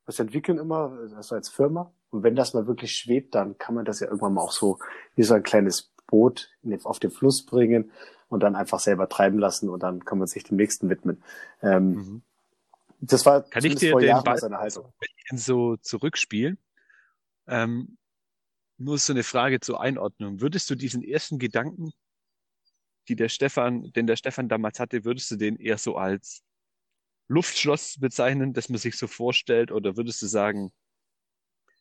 was 0.05 0.19
entwickeln 0.19 0.57
immer, 0.57 0.97
also 1.15 1.35
als 1.35 1.49
Firma. 1.49 1.93
Und 2.09 2.23
wenn 2.23 2.35
das 2.35 2.53
mal 2.53 2.65
wirklich 2.65 2.95
schwebt, 2.95 3.35
dann 3.35 3.57
kann 3.57 3.75
man 3.75 3.85
das 3.85 3.99
ja 3.99 4.07
irgendwann 4.07 4.33
mal 4.33 4.41
auch 4.41 4.51
so 4.51 4.79
wie 5.15 5.23
so 5.23 5.35
ein 5.35 5.43
kleines 5.43 5.93
Boot 6.07 6.49
auf 6.83 6.99
den 6.99 7.11
Fluss 7.11 7.45
bringen 7.45 7.91
und 8.29 8.41
dann 8.41 8.55
einfach 8.55 8.79
selber 8.79 9.09
treiben 9.09 9.39
lassen 9.39 9.69
und 9.69 9.83
dann 9.83 10.05
kann 10.05 10.17
man 10.19 10.27
sich 10.27 10.43
dem 10.43 10.57
nächsten 10.57 10.89
widmen. 10.89 11.21
Ähm, 11.61 11.91
mhm. 11.91 12.21
Das 13.01 13.25
war 13.25 13.41
kann 13.43 13.63
ich 13.65 13.75
dir 13.75 13.91
vor 13.91 14.01
den 14.01 14.09
Jahren 14.09 14.37
seine 14.37 14.59
Haltung. 14.59 14.93
so 15.31 15.75
zurückspielen? 15.77 16.57
Ähm, 17.47 17.97
nur 18.77 18.97
so 18.97 19.11
eine 19.13 19.23
Frage 19.23 19.59
zur 19.59 19.81
Einordnung. 19.81 20.41
Würdest 20.41 20.69
du 20.69 20.75
diesen 20.75 21.03
ersten 21.03 21.39
Gedanken, 21.39 21.91
die 23.07 23.15
der 23.15 23.29
Stefan, 23.29 23.91
den 23.91 24.07
der 24.07 24.15
Stefan 24.15 24.47
damals 24.47 24.79
hatte, 24.79 25.03
würdest 25.03 25.31
du 25.31 25.35
den 25.35 25.57
eher 25.57 25.77
so 25.77 25.97
als 25.97 26.43
Luftschloss 27.27 27.97
bezeichnen, 27.99 28.53
dass 28.53 28.69
man 28.69 28.77
sich 28.77 28.97
so 28.97 29.07
vorstellt, 29.07 29.71
oder 29.71 29.97
würdest 29.97 30.21
du 30.21 30.27
sagen, 30.27 30.71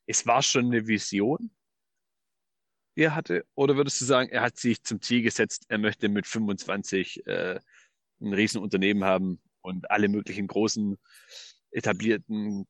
es 0.06 0.26
war 0.26 0.42
schon 0.42 0.66
eine 0.66 0.86
Vision, 0.86 1.50
er 2.98 3.14
hatte, 3.14 3.44
oder 3.54 3.76
würdest 3.76 4.00
du 4.00 4.04
sagen, 4.04 4.28
er 4.30 4.42
hat 4.42 4.56
sich 4.58 4.82
zum 4.82 5.00
Ziel 5.00 5.22
gesetzt, 5.22 5.66
er 5.68 5.78
möchte 5.78 6.08
mit 6.08 6.26
25 6.26 7.26
äh, 7.26 7.60
ein 8.20 8.32
Riesenunternehmen 8.32 9.04
haben 9.04 9.40
und 9.60 9.90
alle 9.90 10.08
möglichen 10.08 10.46
großen 10.46 10.98
etablierten 11.70 12.66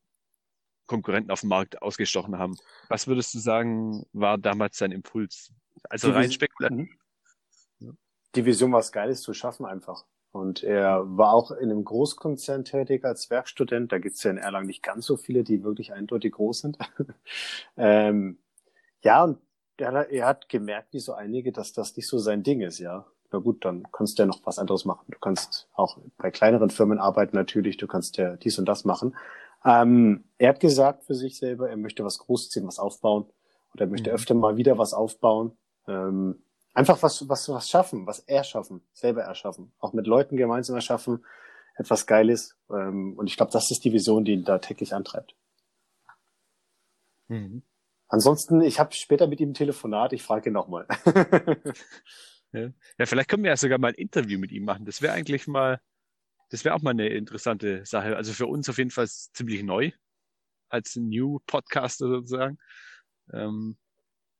Konkurrenten 0.86 1.30
auf 1.30 1.40
dem 1.40 1.50
Markt 1.50 1.82
ausgestochen 1.82 2.38
haben. 2.38 2.56
Was 2.88 3.06
würdest 3.06 3.34
du 3.34 3.38
sagen, 3.38 4.04
war 4.12 4.38
damals 4.38 4.78
sein 4.78 4.92
Impuls? 4.92 5.52
Also 5.88 6.10
rein 6.10 6.32
spekulativ. 6.32 6.76
Mhm 6.78 6.98
die 8.34 8.44
Vision 8.44 8.72
was 8.72 8.92
Geiles 8.92 9.22
zu 9.22 9.34
schaffen 9.34 9.66
einfach. 9.66 10.04
Und 10.30 10.62
er 10.62 11.04
war 11.06 11.32
auch 11.32 11.50
in 11.50 11.70
einem 11.70 11.84
Großkonzern 11.84 12.64
tätig 12.64 13.04
als 13.04 13.30
Werkstudent. 13.30 13.90
Da 13.90 13.98
gibt's 13.98 14.22
ja 14.22 14.30
in 14.30 14.38
Erlangen 14.38 14.66
nicht 14.66 14.82
ganz 14.82 15.06
so 15.06 15.16
viele, 15.16 15.42
die 15.42 15.64
wirklich 15.64 15.92
eindeutig 15.92 16.32
groß 16.32 16.60
sind. 16.60 16.78
ähm, 17.76 18.38
ja, 19.02 19.24
und 19.24 19.38
er, 19.78 20.10
er, 20.10 20.26
hat 20.26 20.48
gemerkt, 20.48 20.92
wie 20.92 21.00
so 21.00 21.12
einige, 21.12 21.52
dass 21.52 21.72
das 21.72 21.96
nicht 21.96 22.08
so 22.08 22.18
sein 22.18 22.42
Ding 22.42 22.60
ist, 22.60 22.78
ja. 22.78 23.06
Na 23.30 23.38
gut, 23.38 23.64
dann 23.64 23.84
kannst 23.92 24.18
du 24.18 24.22
ja 24.22 24.26
noch 24.26 24.40
was 24.44 24.58
anderes 24.58 24.84
machen. 24.84 25.04
Du 25.08 25.18
kannst 25.18 25.68
auch 25.74 25.98
bei 26.16 26.30
kleineren 26.30 26.70
Firmen 26.70 26.98
arbeiten 26.98 27.36
natürlich, 27.36 27.76
du 27.76 27.86
kannst 27.86 28.16
ja 28.16 28.36
dies 28.36 28.58
und 28.58 28.66
das 28.66 28.84
machen. 28.84 29.16
Ähm, 29.64 30.24
er 30.38 30.50
hat 30.50 30.60
gesagt 30.60 31.04
für 31.04 31.14
sich 31.14 31.36
selber, 31.36 31.68
er 31.68 31.76
möchte 31.76 32.04
was 32.04 32.18
Großziehen, 32.18 32.66
was 32.66 32.78
aufbauen. 32.78 33.26
Oder 33.74 33.84
er 33.84 33.90
möchte 33.90 34.10
mhm. 34.10 34.16
öfter 34.16 34.34
mal 34.34 34.56
wieder 34.56 34.78
was 34.78 34.94
aufbauen. 34.94 35.52
Ähm, 35.86 36.42
einfach 36.74 37.02
was, 37.02 37.28
was, 37.28 37.48
was 37.48 37.68
schaffen, 37.68 38.06
was 38.06 38.20
erschaffen, 38.20 38.82
selber 38.92 39.22
erschaffen, 39.22 39.72
auch 39.78 39.92
mit 39.92 40.06
Leuten 40.06 40.36
gemeinsam 40.36 40.76
erschaffen, 40.76 41.24
etwas 41.76 42.06
Geiles. 42.06 42.56
Ähm, 42.70 43.14
und 43.18 43.26
ich 43.26 43.36
glaube, 43.36 43.52
das 43.52 43.70
ist 43.70 43.84
die 43.84 43.92
Vision, 43.92 44.24
die 44.24 44.32
ihn 44.32 44.44
da 44.44 44.58
täglich 44.58 44.94
antreibt. 44.94 45.34
Mhm. 47.28 47.62
Ansonsten, 48.08 48.62
ich 48.62 48.80
habe 48.80 48.94
später 48.94 49.26
mit 49.26 49.40
ihm 49.40 49.50
ein 49.50 49.54
Telefonat, 49.54 50.12
ich 50.12 50.22
frage 50.22 50.48
ihn 50.48 50.54
nochmal. 50.54 50.86
ja. 52.52 52.70
ja, 52.98 53.06
vielleicht 53.06 53.28
können 53.28 53.42
wir 53.42 53.50
ja 53.50 53.56
sogar 53.56 53.78
mal 53.78 53.88
ein 53.88 53.94
Interview 53.94 54.38
mit 54.38 54.50
ihm 54.50 54.64
machen. 54.64 54.86
Das 54.86 55.02
wäre 55.02 55.12
eigentlich 55.12 55.46
mal, 55.46 55.80
das 56.48 56.64
wäre 56.64 56.74
auch 56.74 56.80
mal 56.80 56.90
eine 56.90 57.08
interessante 57.08 57.84
Sache. 57.84 58.16
Also 58.16 58.32
für 58.32 58.46
uns 58.46 58.68
auf 58.68 58.78
jeden 58.78 58.90
Fall 58.90 59.06
ziemlich 59.08 59.62
neu 59.62 59.92
als 60.70 60.96
New 60.96 61.40
Podcaster 61.46 62.08
sozusagen. 62.08 62.58
Ähm, 63.32 63.76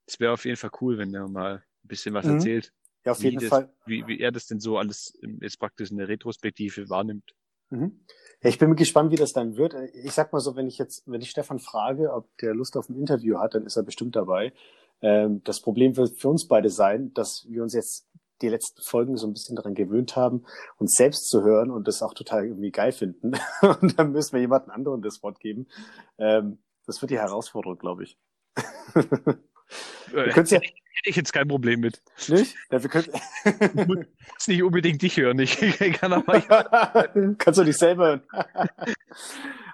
das 0.07 0.18
wäre 0.18 0.33
auf 0.33 0.46
jeden 0.46 0.57
Fall 0.57 0.70
cool, 0.81 0.96
wenn 0.96 1.14
er 1.14 1.28
mal 1.28 1.57
ein 1.57 1.88
bisschen 1.88 2.14
was 2.14 2.24
mhm. 2.24 2.35
erzählt. 2.35 2.72
Ja, 3.04 3.12
auf 3.12 3.22
jeden 3.22 3.38
das, 3.38 3.48
Fall. 3.48 3.74
Wie, 3.85 4.07
wie 4.07 4.20
er 4.20 4.33
das 4.33 4.46
denn 4.46 4.61
so 4.61 4.78
alles 4.78 5.18
jetzt 5.40 5.59
praktisch 5.59 5.90
in 5.90 5.98
der 5.98 6.09
Retrospektive 6.09 6.88
wahrnimmt. 6.88 7.35
Mhm. 7.70 8.00
Ja, 8.42 8.50
ich 8.50 8.59
bin 8.59 8.76
gespannt, 8.76 9.11
wie 9.11 9.16
das 9.16 9.33
dann 9.33 9.57
wird. 9.57 9.74
Ich 9.94 10.12
sag 10.12 10.33
mal 10.33 10.40
so, 10.40 10.57
wenn 10.57 10.68
ich 10.68 10.78
jetzt, 10.78 11.02
wenn 11.07 11.20
ich 11.20 11.31
Stefan 11.31 11.59
frage, 11.59 12.12
ob 12.12 12.28
der 12.38 12.54
Lust 12.54 12.76
auf 12.76 12.88
ein 12.88 12.96
Interview 12.96 13.38
hat, 13.38 13.54
dann 13.54 13.66
ist 13.66 13.76
er 13.76 13.83
bestimmt 13.83 14.16
dabei. 14.16 14.52
Ähm, 15.02 15.42
das 15.44 15.61
Problem 15.61 15.96
wird 15.96 16.18
für 16.18 16.28
uns 16.28 16.46
beide 16.46 16.70
sein, 16.70 17.12
dass 17.14 17.46
wir 17.48 17.62
uns 17.62 17.74
jetzt 17.74 18.07
die 18.40 18.48
letzten 18.48 18.81
Folgen 18.83 19.16
so 19.16 19.26
ein 19.26 19.33
bisschen 19.33 19.57
daran 19.57 19.74
gewöhnt 19.74 20.14
haben, 20.14 20.44
uns 20.76 20.94
selbst 20.94 21.28
zu 21.28 21.42
hören 21.42 21.70
und 21.70 21.88
das 21.88 22.02
auch 22.02 22.14
total 22.14 22.44
irgendwie 22.44 22.70
geil 22.70 22.92
finden. 22.92 23.33
und 23.81 23.98
dann 23.98 24.12
müssen 24.12 24.33
wir 24.33 24.40
jemanden 24.40 24.70
anderen 24.70 25.02
das 25.02 25.22
Wort 25.22 25.40
geben. 25.40 25.66
Ähm, 26.18 26.59
das 26.87 27.02
wird 27.02 27.11
die 27.11 27.18
Herausforderung, 27.18 27.78
glaube 27.78 28.04
ich. 28.04 28.18
Äh, 30.14 30.31
ja, 30.31 30.61
Hätte 30.98 31.11
ich 31.11 31.16
jetzt 31.16 31.33
kein 31.33 31.48
Problem 31.48 31.81
mit. 31.81 32.03
Nicht? 32.29 32.57
Ja, 32.70 32.83
wir 32.83 32.90
können... 32.90 33.09
ich 33.44 33.87
muss 33.87 34.48
nicht 34.48 34.62
unbedingt 34.62 35.03
dich 35.03 35.16
hören. 35.16 35.38
Ich 35.38 35.59
kann 35.94 36.12
auch 36.12 36.27
mal... 36.27 36.40
Kannst 37.38 37.61
du 37.61 37.64
dich 37.64 37.77
selber 37.77 38.07
hören? 38.07 38.22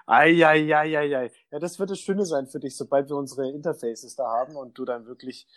Eieieiei. 0.05 1.31
Ja, 1.51 1.59
das 1.59 1.79
wird 1.79 1.89
das 1.89 1.99
Schöne 1.99 2.25
sein 2.25 2.47
für 2.47 2.59
dich, 2.59 2.77
sobald 2.77 3.09
wir 3.09 3.15
unsere 3.15 3.49
Interfaces 3.49 4.15
da 4.15 4.25
haben 4.25 4.55
und 4.55 4.77
du 4.77 4.85
dann 4.85 5.07
wirklich 5.07 5.47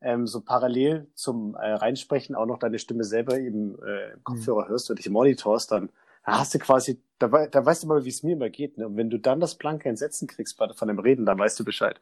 ähm, 0.00 0.26
so 0.26 0.40
parallel 0.40 1.08
zum 1.14 1.54
äh, 1.54 1.72
Reinsprechen 1.72 2.34
auch 2.34 2.46
noch 2.46 2.58
deine 2.58 2.78
Stimme 2.78 3.04
selber 3.04 3.38
eben 3.38 3.76
äh, 3.82 4.12
im 4.12 4.24
Kopfhörer 4.24 4.64
mhm. 4.64 4.68
hörst 4.70 4.90
und 4.90 4.98
dich 4.98 5.10
monitorst, 5.10 5.72
dann 5.72 5.90
da 6.24 6.40
hast 6.40 6.54
du 6.54 6.58
quasi, 6.58 7.00
da, 7.18 7.28
da 7.46 7.64
weißt 7.64 7.84
du 7.84 7.86
mal, 7.86 8.04
wie 8.04 8.10
es 8.10 8.22
mir 8.22 8.34
immer 8.34 8.50
geht. 8.50 8.76
Ne? 8.76 8.86
Und 8.86 8.98
wenn 8.98 9.08
du 9.08 9.18
dann 9.18 9.40
das 9.40 9.54
blanke 9.54 9.88
Entsetzen 9.88 10.28
kriegst 10.28 10.58
von 10.58 10.88
dem 10.88 10.98
Reden, 10.98 11.24
dann 11.24 11.38
weißt 11.38 11.58
du 11.58 11.64
Bescheid. 11.64 11.98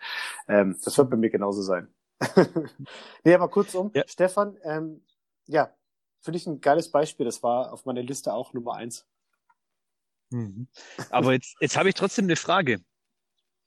Ähm, 0.49 0.77
das 0.85 0.99
wird 0.99 1.11
bei 1.11 1.17
mir 1.17 1.31
genauso 1.31 1.63
sein. 1.63 1.87
Nee, 3.25 3.35
aber 3.35 3.49
kurzum, 3.49 3.91
ja. 3.95 4.05
Stefan, 4.07 4.57
ähm, 4.63 5.05
ja, 5.47 5.75
finde 6.21 6.39
ich 6.39 6.47
ein 6.47 6.61
geiles 6.61 6.91
Beispiel. 6.91 7.27
Das 7.27 7.43
war 7.43 7.73
auf 7.73 7.85
meiner 7.85 8.03
Liste 8.03 8.33
auch 8.33 8.53
Nummer 8.53 8.75
eins. 8.75 9.07
Mhm. 10.31 10.69
Aber 11.11 11.33
jetzt, 11.33 11.57
jetzt 11.61 11.77
habe 11.77 11.89
ich 11.89 11.95
trotzdem 11.95 12.25
eine 12.25 12.37
Frage. 12.37 12.81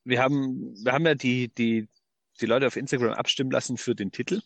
Wir 0.03 0.21
haben, 0.21 0.75
wir 0.83 0.91
haben 0.91 1.05
ja 1.05 1.15
die, 1.15 1.49
die, 1.49 1.87
die 2.41 2.45
Leute 2.45 2.67
auf 2.67 2.75
Instagram 2.75 3.13
abstimmen 3.13 3.51
lassen 3.51 3.77
für 3.77 3.95
den 3.95 4.11
Titel. 4.11 4.41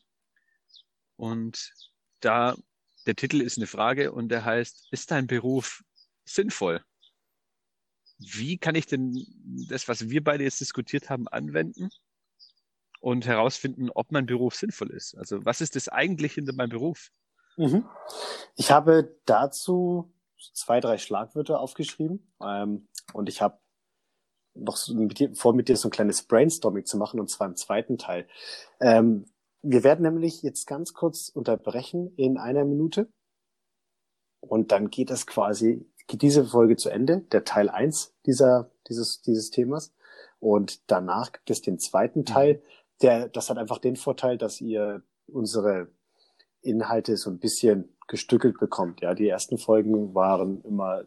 Und 1.15 1.73
da, 2.19 2.55
der 3.05 3.15
Titel 3.15 3.41
ist 3.41 3.57
eine 3.57 3.67
Frage 3.67 4.11
und 4.11 4.29
der 4.29 4.45
heißt, 4.45 4.87
ist 4.91 5.11
dein 5.11 5.27
Beruf 5.27 5.83
sinnvoll? 6.25 6.83
Wie 8.17 8.57
kann 8.57 8.75
ich 8.75 8.85
denn 8.85 9.25
das, 9.69 9.87
was 9.87 10.09
wir 10.09 10.23
beide 10.23 10.43
jetzt 10.43 10.61
diskutiert 10.61 11.09
haben, 11.09 11.27
anwenden? 11.27 11.89
Und 13.03 13.27
herausfinden, 13.27 13.89
ob 13.89 14.13
mein 14.13 14.25
Beruf 14.25 14.55
sinnvoll 14.55 14.89
ist. 14.91 15.17
Also 15.17 15.43
was 15.43 15.59
ist 15.59 15.75
das 15.75 15.89
eigentlich 15.89 16.35
hinter 16.35 16.53
meinem 16.53 16.69
Beruf? 16.69 17.11
Mhm. 17.57 17.85
Ich 18.55 18.71
habe 18.71 19.17
dazu 19.25 20.13
zwei, 20.53 20.79
drei 20.79 20.97
Schlagwörter 20.97 21.59
aufgeschrieben 21.59 22.33
ähm, 22.41 22.87
und 23.11 23.27
ich 23.27 23.41
habe 23.41 23.59
noch 24.53 24.77
so 24.77 24.95
mit 24.95 25.19
dir, 25.19 25.35
vor, 25.35 25.53
mit 25.53 25.67
dir 25.67 25.75
so 25.75 25.89
ein 25.89 25.91
kleines 25.91 26.23
Brainstorming 26.23 26.85
zu 26.85 26.95
machen 26.97 27.19
und 27.19 27.29
zwar 27.29 27.47
im 27.47 27.57
zweiten 27.57 27.97
Teil. 27.97 28.25
Ähm, 28.79 29.25
wir 29.61 29.83
werden 29.83 30.03
nämlich 30.03 30.41
jetzt 30.41 30.65
ganz 30.65 30.93
kurz 30.93 31.27
unterbrechen 31.27 32.15
in 32.15 32.37
einer 32.37 32.63
Minute 32.63 33.11
und 34.39 34.71
dann 34.71 34.89
geht 34.89 35.11
es 35.11 35.27
quasi, 35.27 35.85
geht 36.07 36.21
diese 36.21 36.45
Folge 36.45 36.77
zu 36.77 36.87
Ende, 36.87 37.19
der 37.33 37.43
Teil 37.43 37.67
eins 37.67 38.15
dieser, 38.25 38.71
dieses, 38.87 39.21
dieses 39.21 39.49
Themas. 39.49 39.93
Und 40.39 40.91
danach 40.91 41.31
gibt 41.31 41.49
es 41.49 41.61
den 41.61 41.79
zweiten 41.79 42.25
Teil, 42.25 42.55
mhm 42.55 42.82
der, 43.03 43.27
das 43.27 43.49
hat 43.49 43.57
einfach 43.57 43.77
den 43.77 43.95
Vorteil, 43.95 44.37
dass 44.37 44.61
ihr 44.61 45.03
unsere 45.27 45.89
Inhalte 46.61 47.17
so 47.17 47.29
ein 47.29 47.39
bisschen 47.39 47.89
gestückelt 48.07 48.59
bekommt. 48.59 49.01
Ja, 49.01 49.13
die 49.13 49.27
ersten 49.27 49.57
Folgen 49.57 50.15
waren 50.15 50.61
immer 50.63 51.03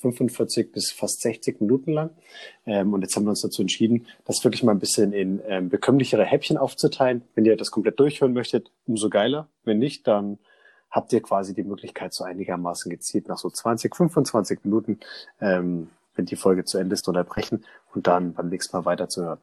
45 0.00 0.72
bis 0.72 0.90
fast 0.90 1.20
60 1.22 1.60
Minuten 1.60 1.92
lang. 1.92 2.10
Ähm, 2.66 2.92
und 2.92 3.02
jetzt 3.02 3.16
haben 3.16 3.24
wir 3.24 3.30
uns 3.30 3.42
dazu 3.42 3.62
entschieden, 3.62 4.06
das 4.24 4.42
wirklich 4.44 4.62
mal 4.62 4.72
ein 4.72 4.78
bisschen 4.78 5.12
in 5.12 5.40
ähm, 5.46 5.68
bekömmlichere 5.68 6.24
Häppchen 6.24 6.56
aufzuteilen. 6.56 7.22
Wenn 7.34 7.44
ihr 7.44 7.56
das 7.56 7.70
komplett 7.70 8.00
durchhören 8.00 8.32
möchtet, 8.32 8.70
umso 8.86 9.08
geiler. 9.08 9.48
Wenn 9.64 9.78
nicht, 9.78 10.06
dann 10.06 10.38
habt 10.90 11.12
ihr 11.12 11.22
quasi 11.22 11.54
die 11.54 11.64
Möglichkeit, 11.64 12.12
so 12.12 12.24
einigermaßen 12.24 12.90
gezielt 12.90 13.28
nach 13.28 13.38
so 13.38 13.50
20, 13.50 13.94
25 13.94 14.60
Minuten, 14.64 15.00
ähm, 15.40 15.90
wenn 16.14 16.26
die 16.26 16.36
Folge 16.36 16.64
zu 16.64 16.78
Ende 16.78 16.94
ist, 16.94 17.08
unterbrechen 17.08 17.64
und 17.94 18.06
dann 18.06 18.34
beim 18.34 18.48
nächsten 18.48 18.76
Mal 18.76 18.84
weiterzuhören. 18.84 19.40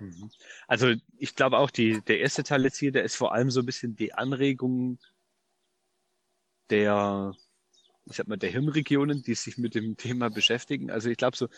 Mhm. 0.00 0.30
Also 0.66 0.94
ich 1.18 1.34
glaube 1.34 1.58
auch, 1.58 1.70
die, 1.70 2.00
der 2.02 2.20
erste 2.20 2.42
Teil 2.42 2.64
jetzt 2.64 2.78
hier, 2.78 2.92
der 2.92 3.04
ist 3.04 3.16
vor 3.16 3.32
allem 3.32 3.50
so 3.50 3.60
ein 3.60 3.66
bisschen 3.66 3.96
die 3.96 4.14
Anregung 4.14 4.98
der, 6.70 7.34
ich 8.06 8.16
sag 8.16 8.28
mal, 8.28 8.36
der 8.36 8.50
Hirnregionen, 8.50 9.22
die 9.22 9.34
sich 9.34 9.58
mit 9.58 9.74
dem 9.74 9.96
Thema 9.96 10.30
beschäftigen. 10.30 10.90
Also 10.90 11.10
ich 11.10 11.16
glaube 11.16 11.36
so, 11.36 11.48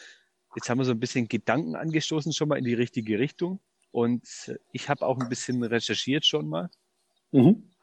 jetzt 0.56 0.68
haben 0.68 0.78
wir 0.78 0.84
so 0.84 0.92
ein 0.92 1.00
bisschen 1.00 1.28
Gedanken 1.28 1.76
angestoßen 1.76 2.32
schon 2.32 2.48
mal 2.48 2.58
in 2.58 2.64
die 2.64 2.74
richtige 2.74 3.18
Richtung. 3.18 3.60
Und 3.90 4.26
ich 4.72 4.88
habe 4.88 5.06
auch 5.06 5.18
ein 5.18 5.28
bisschen 5.28 5.62
recherchiert 5.62 6.24
schon 6.24 6.48
mal, 6.48 6.70
mhm. 7.30 7.74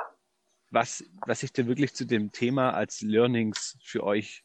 was, 0.71 1.03
was 1.27 1.43
ich 1.43 1.53
denn 1.53 1.67
wirklich 1.67 1.93
zu 1.93 2.05
dem 2.05 2.31
Thema 2.31 2.73
als 2.73 3.01
Learnings 3.01 3.77
für 3.83 4.03
euch 4.03 4.43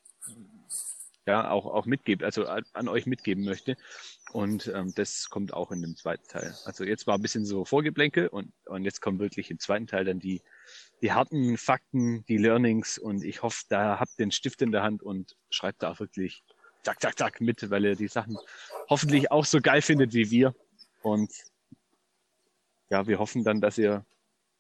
ja 1.27 1.51
auch, 1.51 1.67
auch 1.67 1.87
mitgebe, 1.87 2.25
also 2.25 2.47
an 2.47 2.89
euch 2.89 3.07
mitgeben 3.07 3.45
möchte. 3.45 3.77
Und 4.33 4.67
ähm, 4.75 4.93
das 4.95 5.31
kommt 5.31 5.55
auch 5.55 5.71
in 5.71 5.81
dem 5.81 5.97
zweiten 5.97 6.27
Teil. 6.29 6.55
Also 6.65 6.85
jetzt 6.85 7.07
war 7.07 7.17
ein 7.17 7.23
bisschen 7.23 7.47
so 7.47 7.65
Vorgeblänke 7.65 8.31
und, 8.31 8.53
und 8.67 8.85
jetzt 8.85 9.01
kommt 9.01 9.21
wirklich 9.21 9.51
im 9.51 9.59
zweiten 9.59 9.87
Teil 9.87 10.05
dann 10.05 10.19
die, 10.19 10.43
die 11.01 11.13
harten 11.13 11.57
Fakten, 11.57 12.25
die 12.27 12.37
Learnings 12.37 12.99
und 12.99 13.25
ich 13.25 13.43
hoffe, 13.43 13.65
da 13.69 14.01
habt 14.01 14.19
den 14.19 14.33
Stift 14.33 14.63
in 14.63 14.73
der 14.73 14.83
Hand 14.83 15.03
und 15.03 15.37
schreibt 15.51 15.83
da 15.83 15.99
wirklich 15.99 16.43
zack, 16.83 17.01
zack, 17.01 17.19
zack 17.19 17.41
mit, 17.41 17.71
weil 17.71 17.85
ihr 17.85 17.97
die 17.97 18.09
Sachen 18.09 18.37
hoffentlich 18.89 19.31
auch 19.31 19.45
so 19.45 19.61
geil 19.61 19.83
findet 19.83 20.13
wie 20.13 20.31
wir. 20.31 20.55
Und 21.03 21.33
ja, 22.91 23.07
wir 23.07 23.19
hoffen 23.19 23.45
dann, 23.45 23.61
dass 23.61 23.79
ihr 23.79 24.05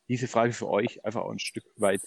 diese 0.09 0.29
Frage 0.29 0.53
für 0.53 0.69
euch 0.69 1.05
einfach 1.05 1.23
auch 1.23 1.31
ein 1.31 1.39
Stück 1.39 1.65
weit 1.77 2.03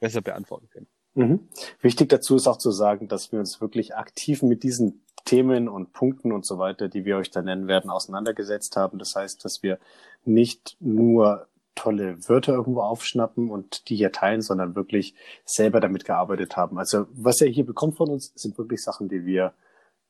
besser 0.00 0.20
beantworten 0.20 0.68
könnt. 0.70 0.88
Mhm. 1.16 1.48
Wichtig 1.80 2.10
dazu 2.10 2.36
ist 2.36 2.46
auch 2.46 2.58
zu 2.58 2.70
sagen, 2.70 3.08
dass 3.08 3.32
wir 3.32 3.40
uns 3.40 3.60
wirklich 3.60 3.96
aktiv 3.96 4.42
mit 4.42 4.62
diesen 4.62 5.02
Themen 5.24 5.68
und 5.68 5.92
Punkten 5.92 6.30
und 6.30 6.44
so 6.44 6.58
weiter, 6.58 6.88
die 6.88 7.04
wir 7.04 7.16
euch 7.16 7.30
da 7.30 7.42
nennen 7.42 7.66
werden, 7.66 7.90
auseinandergesetzt 7.90 8.76
haben. 8.76 8.98
Das 8.98 9.16
heißt, 9.16 9.44
dass 9.44 9.62
wir 9.62 9.78
nicht 10.24 10.76
nur 10.78 11.48
tolle 11.74 12.16
Wörter 12.28 12.52
irgendwo 12.52 12.80
aufschnappen 12.80 13.50
und 13.50 13.88
die 13.88 13.96
hier 13.96 14.12
teilen, 14.12 14.42
sondern 14.42 14.76
wirklich 14.76 15.14
selber 15.44 15.80
damit 15.80 16.04
gearbeitet 16.04 16.56
haben. 16.56 16.78
Also 16.78 17.06
was 17.12 17.40
ihr 17.40 17.48
hier 17.48 17.66
bekommt 17.66 17.96
von 17.96 18.10
uns, 18.10 18.32
sind 18.34 18.58
wirklich 18.58 18.82
Sachen, 18.82 19.08
die 19.08 19.24
wir 19.24 19.52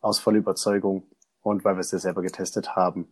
aus 0.00 0.18
voller 0.18 0.38
Überzeugung 0.38 1.04
und 1.42 1.64
weil 1.64 1.76
wir 1.76 1.80
es 1.80 1.92
ja 1.92 1.98
selber 1.98 2.22
getestet 2.22 2.74
haben, 2.74 3.08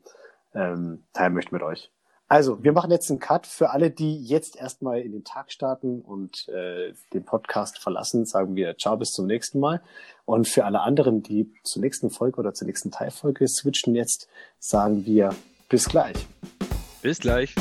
ähm, 0.52 1.04
teilen 1.12 1.34
möchten 1.34 1.54
mit 1.54 1.62
euch. 1.62 1.90
Also, 2.28 2.64
wir 2.64 2.72
machen 2.72 2.90
jetzt 2.90 3.10
einen 3.10 3.20
Cut. 3.20 3.46
Für 3.46 3.70
alle, 3.70 3.90
die 3.90 4.24
jetzt 4.24 4.56
erstmal 4.56 5.00
in 5.00 5.12
den 5.12 5.24
Tag 5.24 5.52
starten 5.52 6.00
und 6.00 6.48
äh, 6.48 6.94
den 7.12 7.24
Podcast 7.24 7.78
verlassen, 7.78 8.24
sagen 8.24 8.56
wir 8.56 8.76
Ciao 8.78 8.96
bis 8.96 9.12
zum 9.12 9.26
nächsten 9.26 9.60
Mal. 9.60 9.82
Und 10.24 10.48
für 10.48 10.64
alle 10.64 10.80
anderen, 10.80 11.22
die 11.22 11.52
zur 11.64 11.82
nächsten 11.82 12.10
Folge 12.10 12.38
oder 12.38 12.54
zur 12.54 12.66
nächsten 12.66 12.90
Teilfolge 12.90 13.46
switchen 13.46 13.94
jetzt, 13.94 14.28
sagen 14.58 15.04
wir 15.04 15.34
bis 15.68 15.88
gleich. 15.88 16.26
Bis 17.02 17.18
gleich. 17.18 17.54